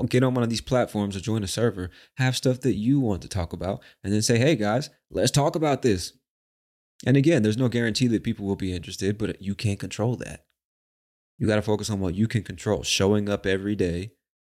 get 0.09 0.23
on 0.23 0.33
one 0.33 0.43
of 0.43 0.49
these 0.49 0.61
platforms 0.61 1.15
or 1.15 1.19
join 1.19 1.43
a 1.43 1.47
server, 1.47 1.89
have 2.17 2.35
stuff 2.35 2.61
that 2.61 2.75
you 2.75 2.99
want 2.99 3.21
to 3.21 3.27
talk 3.27 3.53
about, 3.53 3.81
and 4.03 4.13
then 4.13 4.21
say, 4.21 4.37
"Hey 4.37 4.55
guys, 4.55 4.89
let's 5.11 5.31
talk 5.31 5.55
about 5.55 5.81
this." 5.81 6.13
And 7.05 7.17
again, 7.17 7.43
there's 7.43 7.57
no 7.57 7.67
guarantee 7.67 8.07
that 8.07 8.23
people 8.23 8.45
will 8.45 8.55
be 8.55 8.73
interested, 8.73 9.17
but 9.17 9.41
you 9.41 9.55
can't 9.55 9.79
control 9.79 10.15
that. 10.17 10.45
You 11.37 11.47
got 11.47 11.57
to 11.57 11.61
focus 11.61 11.89
on 11.89 11.99
what 11.99 12.15
you 12.15 12.27
can 12.27 12.43
control, 12.43 12.83
showing 12.83 13.27
up 13.27 13.45
every 13.45 13.75
day 13.75 14.11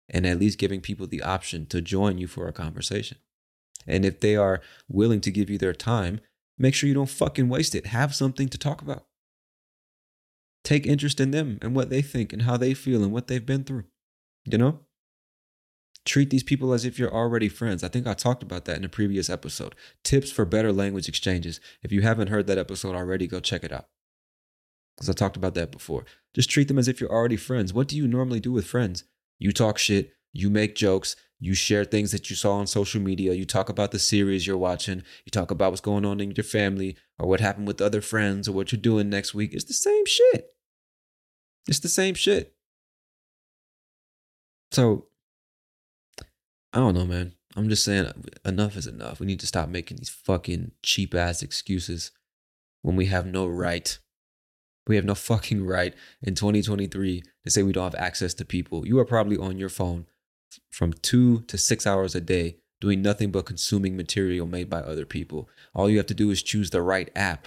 and 0.08 0.26
at 0.26 0.38
least 0.38 0.58
giving 0.58 0.80
people 0.80 1.06
the 1.06 1.22
option 1.22 1.66
to 1.66 1.80
join 1.80 2.18
you 2.18 2.26
for 2.26 2.46
a 2.46 2.52
conversation. 2.52 3.18
And 3.86 4.04
if 4.04 4.20
they 4.20 4.36
are 4.36 4.60
willing 4.88 5.20
to 5.22 5.30
give 5.30 5.50
you 5.50 5.58
their 5.58 5.72
time, 5.72 6.20
make 6.58 6.74
sure 6.74 6.88
you 6.88 6.94
don't 6.94 7.08
fucking 7.08 7.48
waste 7.48 7.74
it. 7.74 7.86
Have 7.86 8.14
something 8.14 8.48
to 8.48 8.58
talk 8.58 8.82
about. 8.82 9.06
Take 10.62 10.86
interest 10.86 11.20
in 11.20 11.30
them 11.30 11.58
and 11.60 11.74
what 11.74 11.90
they 11.90 12.02
think 12.02 12.32
and 12.32 12.42
how 12.42 12.56
they 12.56 12.74
feel 12.74 13.02
and 13.02 13.12
what 13.12 13.28
they've 13.28 13.44
been 13.44 13.64
through. 13.64 13.84
You 14.44 14.58
know? 14.58 14.80
Treat 16.04 16.30
these 16.30 16.42
people 16.42 16.72
as 16.72 16.84
if 16.84 16.98
you're 16.98 17.12
already 17.12 17.48
friends. 17.48 17.82
I 17.82 17.88
think 17.88 18.06
I 18.06 18.14
talked 18.14 18.42
about 18.42 18.66
that 18.66 18.76
in 18.76 18.84
a 18.84 18.90
previous 18.90 19.30
episode. 19.30 19.74
Tips 20.02 20.30
for 20.30 20.44
better 20.44 20.72
language 20.72 21.08
exchanges. 21.08 21.60
If 21.82 21.92
you 21.92 22.02
haven't 22.02 22.28
heard 22.28 22.46
that 22.46 22.58
episode 22.58 22.94
already, 22.94 23.26
go 23.26 23.40
check 23.40 23.64
it 23.64 23.72
out. 23.72 23.86
Because 24.96 25.08
I 25.08 25.12
talked 25.14 25.36
about 25.36 25.54
that 25.54 25.72
before. 25.72 26.04
Just 26.34 26.50
treat 26.50 26.68
them 26.68 26.78
as 26.78 26.88
if 26.88 27.00
you're 27.00 27.10
already 27.10 27.36
friends. 27.36 27.72
What 27.72 27.88
do 27.88 27.96
you 27.96 28.06
normally 28.06 28.40
do 28.40 28.52
with 28.52 28.66
friends? 28.66 29.04
You 29.38 29.50
talk 29.50 29.78
shit, 29.78 30.12
you 30.32 30.50
make 30.50 30.74
jokes, 30.74 31.16
you 31.40 31.54
share 31.54 31.84
things 31.84 32.12
that 32.12 32.30
you 32.30 32.36
saw 32.36 32.54
on 32.54 32.66
social 32.66 33.00
media, 33.00 33.32
you 33.32 33.44
talk 33.44 33.68
about 33.68 33.90
the 33.90 33.98
series 33.98 34.46
you're 34.46 34.56
watching, 34.56 35.02
you 35.24 35.30
talk 35.30 35.50
about 35.50 35.72
what's 35.72 35.80
going 35.80 36.04
on 36.04 36.20
in 36.20 36.32
your 36.32 36.44
family 36.44 36.96
or 37.18 37.28
what 37.28 37.40
happened 37.40 37.66
with 37.66 37.80
other 37.80 38.00
friends 38.00 38.48
or 38.48 38.52
what 38.52 38.72
you're 38.72 38.80
doing 38.80 39.08
next 39.08 39.34
week. 39.34 39.52
It's 39.52 39.64
the 39.64 39.72
same 39.72 40.06
shit. 40.06 40.54
It's 41.66 41.80
the 41.80 41.88
same 41.88 42.14
shit. 42.14 42.54
So, 44.70 45.06
I 46.74 46.78
don't 46.78 46.94
know, 46.94 47.06
man. 47.06 47.34
I'm 47.56 47.68
just 47.68 47.84
saying 47.84 48.10
enough 48.44 48.76
is 48.76 48.88
enough. 48.88 49.20
We 49.20 49.26
need 49.26 49.38
to 49.40 49.46
stop 49.46 49.68
making 49.68 49.98
these 49.98 50.10
fucking 50.10 50.72
cheap 50.82 51.14
ass 51.14 51.40
excuses 51.40 52.10
when 52.82 52.96
we 52.96 53.06
have 53.06 53.26
no 53.26 53.46
right. 53.46 53.96
We 54.88 54.96
have 54.96 55.04
no 55.04 55.14
fucking 55.14 55.64
right 55.64 55.94
in 56.20 56.34
2023 56.34 57.22
to 57.44 57.50
say 57.50 57.62
we 57.62 57.72
don't 57.72 57.84
have 57.84 57.94
access 57.94 58.34
to 58.34 58.44
people. 58.44 58.86
You 58.86 58.98
are 58.98 59.04
probably 59.04 59.38
on 59.38 59.56
your 59.56 59.68
phone 59.68 60.06
from 60.68 60.92
two 60.94 61.42
to 61.42 61.56
six 61.56 61.86
hours 61.86 62.16
a 62.16 62.20
day 62.20 62.56
doing 62.80 63.00
nothing 63.00 63.30
but 63.30 63.46
consuming 63.46 63.96
material 63.96 64.44
made 64.44 64.68
by 64.68 64.80
other 64.80 65.06
people. 65.06 65.48
All 65.74 65.88
you 65.88 65.98
have 65.98 66.06
to 66.06 66.14
do 66.14 66.30
is 66.30 66.42
choose 66.42 66.70
the 66.70 66.82
right 66.82 67.08
app 67.14 67.46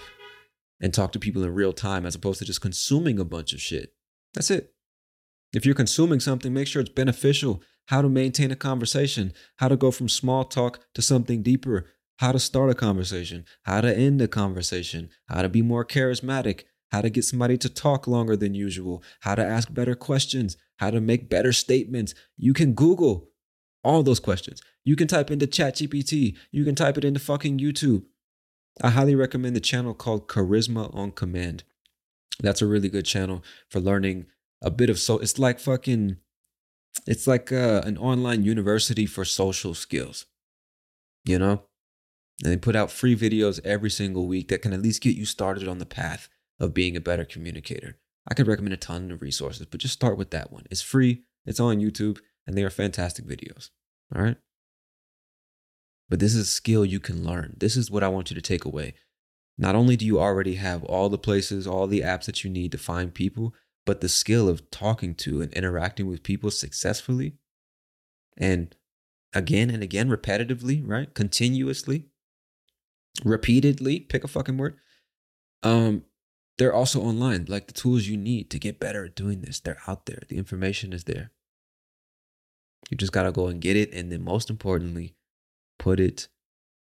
and 0.80 0.94
talk 0.94 1.12
to 1.12 1.18
people 1.18 1.44
in 1.44 1.52
real 1.52 1.74
time 1.74 2.06
as 2.06 2.14
opposed 2.14 2.38
to 2.38 2.46
just 2.46 2.62
consuming 2.62 3.18
a 3.18 3.26
bunch 3.26 3.52
of 3.52 3.60
shit. 3.60 3.92
That's 4.32 4.50
it. 4.50 4.72
If 5.52 5.66
you're 5.66 5.74
consuming 5.74 6.20
something, 6.20 6.54
make 6.54 6.66
sure 6.66 6.80
it's 6.80 6.90
beneficial. 6.90 7.62
How 7.88 8.02
to 8.02 8.08
maintain 8.08 8.50
a 8.50 8.56
conversation, 8.56 9.32
how 9.56 9.68
to 9.68 9.76
go 9.76 9.90
from 9.90 10.08
small 10.08 10.44
talk 10.44 10.80
to 10.94 11.02
something 11.02 11.42
deeper, 11.42 11.86
how 12.18 12.32
to 12.32 12.38
start 12.38 12.70
a 12.70 12.74
conversation, 12.74 13.44
how 13.62 13.80
to 13.80 13.96
end 13.96 14.20
a 14.20 14.28
conversation, 14.28 15.08
how 15.28 15.42
to 15.42 15.48
be 15.48 15.62
more 15.62 15.84
charismatic, 15.84 16.64
how 16.90 17.00
to 17.00 17.10
get 17.10 17.24
somebody 17.24 17.56
to 17.58 17.68
talk 17.68 18.06
longer 18.06 18.36
than 18.36 18.54
usual, 18.54 19.02
how 19.20 19.34
to 19.34 19.44
ask 19.44 19.72
better 19.72 19.94
questions, 19.94 20.56
how 20.78 20.90
to 20.90 21.00
make 21.00 21.30
better 21.30 21.52
statements. 21.52 22.14
You 22.36 22.52
can 22.52 22.74
Google 22.74 23.30
all 23.84 24.02
those 24.02 24.20
questions. 24.20 24.60
You 24.84 24.96
can 24.96 25.08
type 25.08 25.30
into 25.30 25.46
ChatGPT, 25.46 26.36
you 26.50 26.64
can 26.64 26.74
type 26.74 26.98
it 26.98 27.04
into 27.04 27.20
fucking 27.20 27.58
YouTube. 27.58 28.04
I 28.82 28.90
highly 28.90 29.14
recommend 29.14 29.56
the 29.56 29.60
channel 29.60 29.94
called 29.94 30.28
Charisma 30.28 30.94
on 30.94 31.12
Command. 31.12 31.64
That's 32.40 32.62
a 32.62 32.66
really 32.66 32.88
good 32.88 33.04
channel 33.04 33.42
for 33.70 33.80
learning 33.80 34.26
a 34.62 34.70
bit 34.70 34.90
of 34.90 34.98
so 34.98 35.18
it's 35.18 35.38
like 35.38 35.58
fucking 35.58 36.18
it's 37.06 37.26
like 37.26 37.52
uh, 37.52 37.82
an 37.84 37.96
online 37.98 38.42
university 38.42 39.06
for 39.06 39.24
social 39.24 39.74
skills 39.74 40.26
you 41.28 41.38
know? 41.38 41.62
And 42.42 42.52
they 42.52 42.56
put 42.56 42.76
out 42.76 42.90
free 42.90 43.16
videos 43.16 43.60
every 43.64 43.90
single 43.90 44.26
week 44.26 44.48
that 44.48 44.62
can 44.62 44.72
at 44.72 44.82
least 44.82 45.02
get 45.02 45.16
you 45.16 45.24
started 45.24 45.68
on 45.68 45.78
the 45.78 45.86
path 45.86 46.28
of 46.60 46.74
being 46.74 46.96
a 46.96 47.00
better 47.00 47.24
communicator. 47.24 47.98
I 48.28 48.34
could 48.34 48.46
recommend 48.46 48.74
a 48.74 48.78
ton 48.78 49.10
of 49.10 49.22
resources 49.22 49.66
but 49.66 49.80
just 49.80 49.94
start 49.94 50.16
with 50.16 50.30
that 50.30 50.52
one. 50.52 50.64
It's 50.70 50.82
free 50.82 51.22
it's 51.46 51.60
on 51.60 51.78
youtube 51.78 52.18
and 52.46 52.56
they 52.56 52.62
are 52.62 52.70
fantastic 52.70 53.26
videos 53.26 53.70
all 54.14 54.22
right? 54.22 54.36
But 56.08 56.20
this 56.20 56.34
is 56.34 56.40
a 56.40 56.50
skill 56.50 56.84
you 56.84 57.00
can 57.00 57.24
learn. 57.24 57.54
This 57.58 57.76
is 57.76 57.90
what 57.90 58.02
i 58.02 58.08
want 58.08 58.30
you 58.30 58.34
to 58.34 58.42
take 58.42 58.64
away. 58.64 58.94
Not 59.56 59.74
only 59.74 59.96
do 59.96 60.06
you 60.06 60.20
already 60.20 60.54
have 60.54 60.84
all 60.84 61.08
the 61.08 61.18
places 61.18 61.66
all 61.66 61.86
the 61.86 62.00
apps 62.00 62.24
that 62.26 62.44
you 62.44 62.50
need 62.50 62.72
to 62.72 62.78
find 62.78 63.14
people 63.14 63.54
but 63.88 64.02
the 64.02 64.08
skill 64.10 64.50
of 64.50 64.70
talking 64.70 65.14
to 65.14 65.40
and 65.40 65.50
interacting 65.54 66.06
with 66.06 66.22
people 66.22 66.50
successfully 66.50 67.38
and 68.36 68.76
again 69.32 69.70
and 69.70 69.82
again 69.82 70.10
repetitively 70.10 70.82
right? 70.84 71.14
Continuously 71.14 72.04
repeatedly 73.24 74.00
pick 74.00 74.24
a 74.24 74.28
fucking 74.28 74.58
word 74.58 74.76
um 75.62 76.02
they're 76.58 76.74
also 76.74 77.00
online. 77.00 77.46
Like 77.48 77.66
the 77.66 77.72
tools 77.72 78.08
you 78.08 78.18
need 78.18 78.50
to 78.50 78.58
get 78.58 78.78
better 78.78 79.06
at 79.06 79.14
doing 79.14 79.40
this 79.40 79.58
they're 79.58 79.80
out 79.86 80.04
there. 80.04 80.20
The 80.28 80.36
information 80.36 80.92
is 80.92 81.04
there. 81.04 81.30
You 82.90 82.98
just 82.98 83.12
got 83.12 83.22
to 83.22 83.32
go 83.32 83.46
and 83.46 83.58
get 83.58 83.74
it 83.74 83.94
and 83.94 84.12
then 84.12 84.22
most 84.22 84.50
importantly 84.50 85.14
put 85.78 85.98
it 85.98 86.28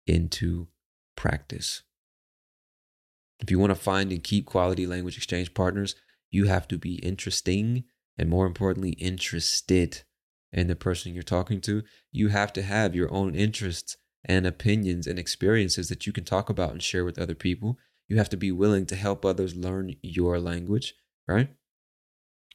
into 0.06 0.68
practice. 1.16 1.82
If 3.40 3.50
you 3.50 3.58
want 3.58 3.72
to 3.72 3.76
find 3.76 4.12
and 4.12 4.24
keep 4.24 4.46
quality 4.46 4.86
language 4.86 5.18
exchange 5.18 5.56
partners 5.56 5.96
you 6.32 6.46
have 6.46 6.68
to 6.70 6.78
be 6.78 6.96
interesting 6.96 7.84
and 8.18 8.30
more 8.30 8.46
importantly, 8.46 8.92
interested 8.92 10.04
in 10.52 10.68
the 10.68 10.76
person 10.76 11.14
you're 11.14 11.24
talking 11.24 11.62
to. 11.62 11.84
You 12.12 12.30
have 12.30 12.54
to 12.54 12.62
have 12.62 12.96
your 12.96 13.12
own 13.14 13.36
interests 13.36 13.98
and 14.24 14.46
opinions 14.46 15.08
and 15.08 15.18
experiences 15.18 15.90
that 15.90 16.06
you 16.06 16.14
can 16.14 16.24
talk 16.24 16.50
about 16.50 16.72
and 16.72 16.84
share 16.84 17.06
with 17.06 17.20
other 17.20 17.36
people. 17.36 17.78
You 18.08 18.18
have 18.18 18.30
to 18.30 18.38
be 18.38 18.52
willing 18.52 18.86
to 18.88 18.96
help 18.96 19.26
others 19.26 19.56
learn 19.56 19.96
your 20.02 20.40
language, 20.40 20.94
right? 21.28 21.50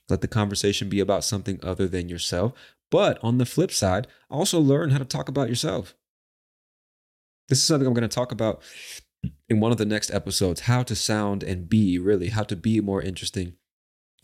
Let 0.09 0.21
the 0.21 0.29
conversation 0.29 0.89
be 0.89 1.01
about 1.01 1.25
something 1.25 1.59
other 1.63 1.89
than 1.89 2.09
yourself. 2.09 2.53
But 2.91 3.19
on 3.23 3.39
the 3.39 3.47
flip 3.47 3.73
side, 3.73 4.07
also 4.31 4.61
learn 4.61 4.91
how 4.91 4.99
to 4.99 5.05
talk 5.05 5.29
about 5.29 5.49
yourself. 5.49 5.97
This 7.49 7.59
is 7.59 7.65
something 7.65 7.87
I'm 7.87 7.95
going 7.95 8.09
to 8.09 8.15
talk 8.15 8.31
about 8.31 8.63
in 9.49 9.59
one 9.59 9.73
of 9.73 9.79
the 9.79 9.85
next 9.85 10.13
episodes 10.13 10.63
how 10.63 10.83
to 10.85 10.95
sound 10.95 11.43
and 11.43 11.69
be 11.69 11.99
really, 11.99 12.29
how 12.29 12.45
to 12.45 12.55
be 12.55 12.81
more 12.81 13.03
interesting 13.03 13.55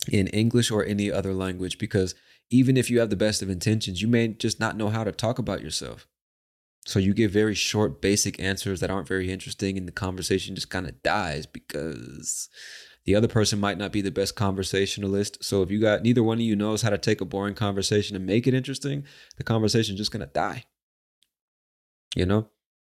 in 0.09 0.27
English 0.27 0.71
or 0.71 0.83
any 0.83 1.11
other 1.11 1.33
language 1.33 1.77
because 1.77 2.15
even 2.49 2.77
if 2.77 2.89
you 2.89 2.99
have 2.99 3.09
the 3.09 3.15
best 3.15 3.41
of 3.41 3.49
intentions, 3.49 4.01
you 4.01 4.07
may 4.07 4.27
just 4.27 4.59
not 4.59 4.77
know 4.77 4.89
how 4.89 5.03
to 5.03 5.11
talk 5.11 5.39
about 5.39 5.61
yourself. 5.61 6.07
So 6.85 6.99
you 6.99 7.13
give 7.13 7.31
very 7.31 7.55
short, 7.55 8.01
basic 8.01 8.39
answers 8.39 8.81
that 8.81 8.91
aren't 8.91 9.07
very 9.07 9.31
interesting, 9.31 9.77
and 9.77 9.87
the 9.87 9.93
conversation 9.93 10.53
just 10.53 10.69
kind 10.69 10.85
of 10.85 11.01
dies 11.01 11.45
because 11.45 12.49
the 13.05 13.15
other 13.15 13.27
person 13.27 13.59
might 13.59 13.77
not 13.77 13.93
be 13.93 14.01
the 14.01 14.11
best 14.11 14.35
conversationalist. 14.35 15.43
So 15.43 15.61
if 15.61 15.71
you 15.71 15.79
got 15.79 16.03
neither 16.03 16.21
one 16.21 16.37
of 16.37 16.43
you 16.43 16.55
knows 16.55 16.81
how 16.81 16.89
to 16.89 16.97
take 16.97 17.21
a 17.21 17.25
boring 17.25 17.55
conversation 17.55 18.15
and 18.15 18.25
make 18.25 18.47
it 18.47 18.53
interesting, 18.53 19.05
the 19.37 19.43
conversation 19.43 19.95
just 19.95 20.11
gonna 20.11 20.25
die. 20.27 20.65
You 22.15 22.25
know? 22.25 22.49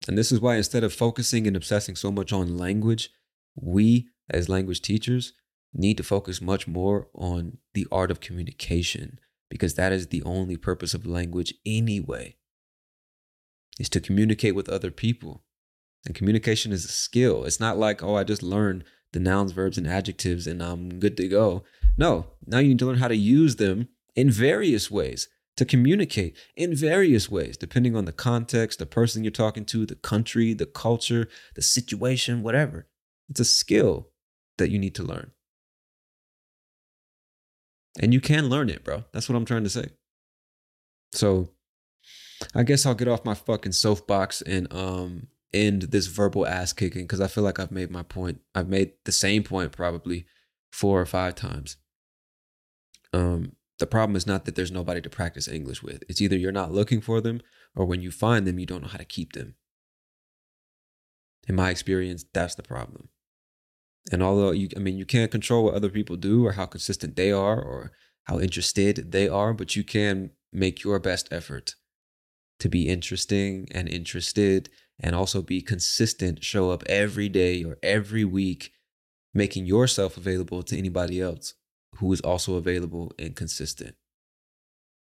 And 0.09 0.19
this 0.19 0.33
is 0.33 0.41
why 0.41 0.57
instead 0.57 0.85
of 0.85 0.93
focusing 0.93 1.47
and 1.47 1.57
obsessing 1.57 1.95
so 1.95 2.11
much 2.11 2.33
on 2.33 2.59
language, 2.59 3.11
we 3.55 4.09
as 4.31 4.49
language 4.49 4.81
teachers 4.81 5.35
need 5.75 5.97
to 5.97 6.03
focus 6.03 6.41
much 6.41 6.69
more 6.69 7.09
on 7.15 7.59
the 7.75 7.87
art 7.91 8.11
of 8.11 8.21
communication 8.21 9.19
because 9.51 9.75
that 9.75 9.93
is 9.93 10.09
the 10.09 10.23
only 10.23 10.57
purpose 10.57 10.95
of 10.95 11.07
language 11.07 11.55
anyway 11.67 12.37
is 13.79 13.89
to 13.89 14.01
communicate 14.01 14.55
with 14.55 14.69
other 14.69 14.91
people. 14.91 15.43
And 16.07 16.15
communication 16.15 16.73
is 16.73 16.85
a 16.85 16.89
skill. 16.89 17.45
It's 17.45 17.61
not 17.61 17.79
like 17.79 18.03
oh 18.03 18.15
i 18.15 18.25
just 18.25 18.43
learned 18.43 18.85
the 19.13 19.21
nouns 19.21 19.53
verbs 19.53 19.79
and 19.79 19.87
adjectives 19.87 20.47
and 20.47 20.63
i'm 20.63 20.99
good 20.99 21.17
to 21.17 21.29
go. 21.29 21.65
No 21.97 22.27
now 22.47 22.59
you 22.59 22.69
need 22.69 22.79
to 22.79 22.87
learn 22.87 22.99
how 22.99 23.09
to 23.09 23.17
use 23.17 23.57
them 23.57 23.89
in 24.15 24.31
various 24.31 24.91
ways 24.91 25.29
to 25.57 25.65
communicate 25.65 26.37
in 26.57 26.75
various 26.75 27.31
ways 27.31 27.57
depending 27.57 27.97
on 27.97 28.05
the 28.05 28.13
context 28.13 28.79
the 28.79 28.87
person 28.87 29.25
you're 29.25 29.31
talking 29.31 29.65
to 29.65 29.87
the 29.87 29.95
country 29.95 30.53
the 30.53 30.67
culture 30.67 31.29
the 31.55 31.63
situation 31.63 32.43
whatever. 32.43 32.87
It's 33.29 33.41
a 33.41 33.45
skill 33.45 34.11
that 34.59 34.71
you 34.71 34.79
need 34.79 34.95
to 34.97 35.03
learn 35.03 35.31
And 38.01 38.13
you 38.13 38.21
can 38.21 38.49
learn 38.49 38.69
it, 38.69 38.85
bro. 38.85 39.05
That's 39.13 39.29
what 39.29 39.37
I'm 39.37 39.45
trying 39.45 39.65
to 39.65 39.71
say. 39.71 39.89
So 41.13 41.51
I 42.55 42.65
guess 42.65 42.85
I'll 42.85 42.95
get 42.95 43.09
off 43.09 43.25
my 43.25 43.35
fucking 43.35 43.73
soapbox 43.73 44.43
and 44.43 44.73
um 44.73 45.29
end 45.53 45.83
this 45.83 46.07
verbal 46.07 46.47
ass 46.47 46.73
kicking 46.73 47.03
because 47.03 47.21
I 47.21 47.29
feel 47.29 47.45
like 47.45 47.61
I've 47.61 47.71
made 47.71 47.91
my 47.91 48.03
point. 48.03 48.41
I've 48.55 48.69
made 48.69 48.93
the 49.05 49.13
same 49.13 49.45
point 49.45 49.73
probably 49.73 50.27
four 50.73 51.01
or 51.01 51.07
five 51.07 51.37
times. 51.37 51.77
Um, 53.13 53.53
the 53.79 53.87
problem 53.87 54.17
is 54.17 54.27
not 54.27 54.45
that 54.45 54.57
there's 54.57 54.73
nobody 54.73 55.01
to 55.01 55.09
practice 55.09 55.47
English 55.47 55.83
with. 55.83 56.03
It's 56.09 56.21
either 56.21 56.37
you're 56.37 56.53
not 56.53 56.73
looking 56.73 57.01
for 57.01 57.21
them 57.21 57.41
or 57.77 57.87
when 57.87 58.03
you 58.03 58.11
find 58.11 58.47
them, 58.47 58.59
you 58.59 58.67
don't 58.67 58.83
know 58.83 58.89
how 58.89 58.99
to 58.99 59.05
keep 59.05 59.33
them. 59.33 59.55
In 61.47 61.55
my 61.55 61.71
experience, 61.71 62.25
that's 62.33 62.55
the 62.57 62.63
problem. 62.63 63.09
And 64.13 64.23
although 64.23 64.51
you, 64.51 64.69
I 64.77 64.81
mean, 64.81 64.99
you 64.99 65.07
can't 65.07 65.31
control 65.31 65.65
what 65.65 65.75
other 65.75 65.89
people 65.89 66.17
do 66.17 66.47
or 66.47 66.53
how 66.53 66.67
consistent 66.67 67.17
they 67.17 67.33
are 67.33 67.61
or 67.61 67.93
how 68.25 68.39
interested 68.39 69.13
they 69.13 69.29
are, 69.29 69.55
but 69.55 69.77
you 69.77 69.85
can 69.85 70.31
make 70.53 70.85
your 70.85 70.99
best 70.99 71.29
effort 71.31 71.75
to 72.61 72.69
be 72.69 72.89
interesting 72.89 73.69
and 73.73 73.89
interested 73.89 74.69
and 75.01 75.15
also 75.15 75.43
be 75.43 75.61
consistent, 75.61 76.45
show 76.45 76.71
up 76.71 76.85
every 76.87 77.29
day 77.29 77.65
or 77.65 77.79
every 77.83 78.25
week, 78.25 78.73
making 79.33 79.67
yourself 79.67 80.17
available 80.17 80.63
to 80.63 80.79
anybody 80.79 81.21
else 81.21 81.55
who 81.97 82.13
is 82.13 82.21
also 82.21 82.55
available 82.55 83.13
and 83.19 83.35
consistent. 83.35 83.95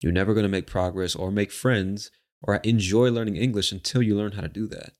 You're 0.01 0.13
never 0.13 0.35
going 0.35 0.45
to 0.45 0.51
make 0.51 0.67
progress 0.67 1.15
or 1.15 1.31
make 1.31 1.51
friends 1.51 2.11
or 2.43 2.57
enjoy 2.57 3.11
learning 3.11 3.37
English 3.37 3.73
until 3.73 4.03
you 4.03 4.15
learn 4.15 4.33
how 4.33 4.43
to 4.43 4.49
do 4.49 4.67
that. 4.69 4.93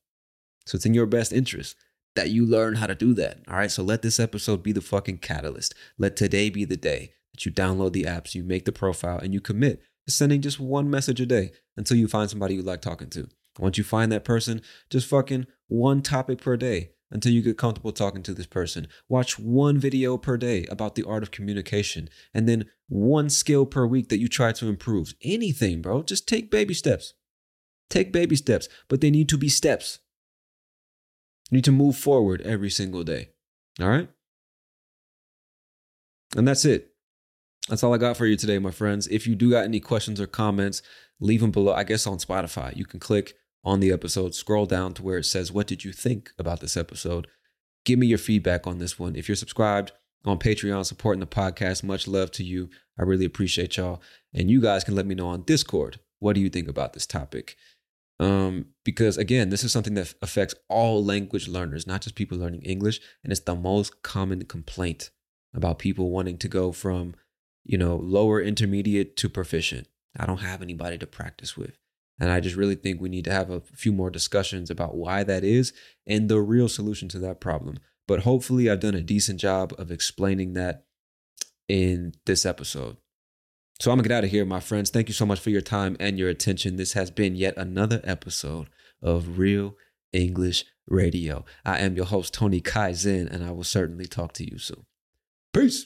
So 0.65 0.75
it's 0.75 0.85
in 0.85 0.93
your 0.93 1.05
best 1.05 1.31
interest 1.31 1.75
that 2.15 2.31
you 2.31 2.45
learn 2.45 2.75
how 2.75 2.87
to 2.87 2.95
do 2.95 3.13
that. 3.13 3.39
All 3.47 3.57
right. 3.57 3.71
So 3.71 3.83
let 3.83 4.01
this 4.01 4.19
episode 4.19 4.63
be 4.63 4.71
the 4.71 4.81
fucking 4.81 5.19
catalyst. 5.19 5.75
Let 5.97 6.15
today 6.15 6.49
be 6.49 6.65
the 6.65 6.77
day 6.77 7.13
that 7.33 7.45
you 7.45 7.51
download 7.51 7.93
the 7.93 8.03
apps, 8.03 8.33
you 8.33 8.43
make 8.43 8.65
the 8.65 8.71
profile, 8.71 9.19
and 9.19 9.33
you 9.33 9.41
commit 9.41 9.81
to 10.05 10.11
sending 10.11 10.41
just 10.41 10.59
one 10.59 10.89
message 10.89 11.19
a 11.19 11.25
day 11.25 11.51
until 11.75 11.97
you 11.97 12.07
find 12.07 12.29
somebody 12.29 12.55
you 12.55 12.61
like 12.61 12.81
talking 12.81 13.09
to. 13.09 13.27
Once 13.59 13.77
you 13.77 13.83
find 13.83 14.11
that 14.11 14.25
person, 14.25 14.61
just 14.89 15.07
fucking 15.07 15.47
one 15.67 16.01
topic 16.01 16.41
per 16.41 16.57
day 16.57 16.91
until 17.11 17.31
you 17.31 17.41
get 17.41 17.57
comfortable 17.57 17.91
talking 17.91 18.23
to 18.23 18.33
this 18.33 18.45
person. 18.45 18.87
Watch 19.07 19.39
one 19.39 19.77
video 19.77 20.17
per 20.17 20.37
day 20.37 20.65
about 20.69 20.95
the 20.95 21.03
art 21.03 21.23
of 21.23 21.31
communication 21.31 22.09
and 22.33 22.47
then 22.49 22.65
one 22.87 23.29
skill 23.29 23.65
per 23.65 23.85
week 23.85 24.09
that 24.09 24.19
you 24.19 24.27
try 24.27 24.51
to 24.53 24.67
improve. 24.67 25.13
Anything, 25.23 25.81
bro. 25.81 26.03
Just 26.03 26.27
take 26.27 26.51
baby 26.51 26.73
steps. 26.73 27.13
Take 27.89 28.11
baby 28.11 28.35
steps, 28.35 28.67
but 28.89 29.01
they 29.01 29.11
need 29.11 29.29
to 29.29 29.37
be 29.37 29.49
steps. 29.49 29.99
You 31.51 31.57
need 31.57 31.65
to 31.65 31.71
move 31.71 31.95
forward 31.95 32.41
every 32.41 32.69
single 32.69 33.03
day. 33.03 33.29
All 33.79 33.89
right? 33.89 34.09
And 36.35 36.47
that's 36.47 36.65
it. 36.65 36.91
That's 37.69 37.83
all 37.83 37.93
I 37.93 37.97
got 37.97 38.17
for 38.17 38.25
you 38.25 38.35
today, 38.35 38.59
my 38.59 38.71
friends. 38.71 39.07
If 39.07 39.25
you 39.25 39.35
do 39.35 39.49
got 39.49 39.65
any 39.65 39.79
questions 39.79 40.21
or 40.21 40.27
comments, 40.27 40.81
leave 41.19 41.41
them 41.41 41.51
below. 41.51 41.73
I 41.73 41.83
guess 41.83 42.05
on 42.05 42.17
Spotify, 42.17 42.75
you 42.75 42.85
can 42.85 42.99
click 42.99 43.33
on 43.63 43.79
the 43.79 43.91
episode, 43.91 44.35
scroll 44.35 44.67
down 44.67 44.93
to 44.93 45.03
where 45.03 45.17
it 45.17 45.23
says, 45.23 45.51
What 45.51 45.67
did 45.67 45.83
you 45.83 45.91
think 45.91 46.31
about 46.37 46.59
this 46.59 46.77
episode? 46.77 47.27
Give 47.83 47.97
me 47.97 48.07
your 48.07 48.19
feedback 48.19 48.67
on 48.67 48.77
this 48.77 48.99
one. 48.99 49.15
If 49.15 49.27
you're 49.27 49.35
subscribed 49.35 49.91
on 50.25 50.39
Patreon 50.39 50.85
supporting 50.85 51.19
the 51.19 51.27
podcast, 51.27 51.83
much 51.83 52.07
love 52.07 52.31
to 52.31 52.43
you. 52.43 52.69
I 52.99 53.03
really 53.03 53.25
appreciate 53.25 53.77
y'all. 53.77 54.01
And 54.33 54.49
you 54.49 54.61
guys 54.61 54.83
can 54.83 54.95
let 54.95 55.05
me 55.05 55.15
know 55.15 55.27
on 55.27 55.43
Discord. 55.43 55.99
What 56.19 56.33
do 56.33 56.41
you 56.41 56.49
think 56.49 56.67
about 56.67 56.93
this 56.93 57.05
topic? 57.05 57.55
Um, 58.19 58.67
because 58.83 59.17
again, 59.17 59.49
this 59.49 59.63
is 59.63 59.71
something 59.71 59.95
that 59.95 60.13
affects 60.21 60.55
all 60.69 61.03
language 61.03 61.47
learners, 61.47 61.85
not 61.85 62.01
just 62.01 62.15
people 62.15 62.37
learning 62.37 62.61
English. 62.61 63.01
And 63.23 63.31
it's 63.31 63.41
the 63.41 63.55
most 63.55 64.03
common 64.03 64.45
complaint 64.45 65.11
about 65.53 65.79
people 65.79 66.09
wanting 66.09 66.37
to 66.39 66.47
go 66.47 66.71
from, 66.71 67.15
you 67.63 67.77
know, 67.77 67.95
lower 67.95 68.41
intermediate 68.41 69.17
to 69.17 69.29
proficient. 69.29 69.87
I 70.17 70.25
don't 70.25 70.41
have 70.41 70.61
anybody 70.61 70.97
to 70.97 71.07
practice 71.07 71.57
with. 71.57 71.77
And 72.19 72.31
I 72.31 72.39
just 72.39 72.55
really 72.55 72.75
think 72.75 73.01
we 73.01 73.09
need 73.09 73.25
to 73.25 73.33
have 73.33 73.49
a 73.49 73.59
few 73.59 73.91
more 73.91 74.09
discussions 74.09 74.69
about 74.69 74.95
why 74.95 75.23
that 75.23 75.43
is 75.43 75.73
and 76.07 76.29
the 76.29 76.39
real 76.39 76.69
solution 76.69 77.09
to 77.09 77.19
that 77.19 77.41
problem. 77.41 77.79
But 78.07 78.21
hopefully, 78.21 78.69
I've 78.69 78.79
done 78.79 78.95
a 78.95 79.01
decent 79.01 79.39
job 79.39 79.73
of 79.77 79.91
explaining 79.91 80.53
that 80.53 80.85
in 81.67 82.13
this 82.25 82.45
episode. 82.45 82.97
So 83.79 83.91
I'm 83.91 83.97
gonna 83.97 84.07
get 84.07 84.17
out 84.17 84.23
of 84.23 84.29
here, 84.29 84.45
my 84.45 84.61
friends. 84.61 84.89
Thank 84.89 85.09
you 85.09 85.13
so 85.13 85.25
much 85.25 85.39
for 85.39 85.49
your 85.49 85.61
time 85.61 85.97
and 85.99 86.17
your 86.17 86.29
attention. 86.29 86.77
This 86.77 86.93
has 86.93 87.11
been 87.11 87.35
yet 87.35 87.55
another 87.57 87.99
episode 88.03 88.69
of 89.01 89.37
Real 89.37 89.75
English 90.13 90.63
Radio. 90.87 91.43
I 91.65 91.79
am 91.79 91.95
your 91.95 92.05
host, 92.05 92.33
Tony 92.33 92.61
Kaizen, 92.61 93.29
and 93.29 93.43
I 93.43 93.51
will 93.51 93.63
certainly 93.63 94.05
talk 94.05 94.33
to 94.33 94.49
you 94.49 94.57
soon. 94.57 94.85
Peace. 95.53 95.85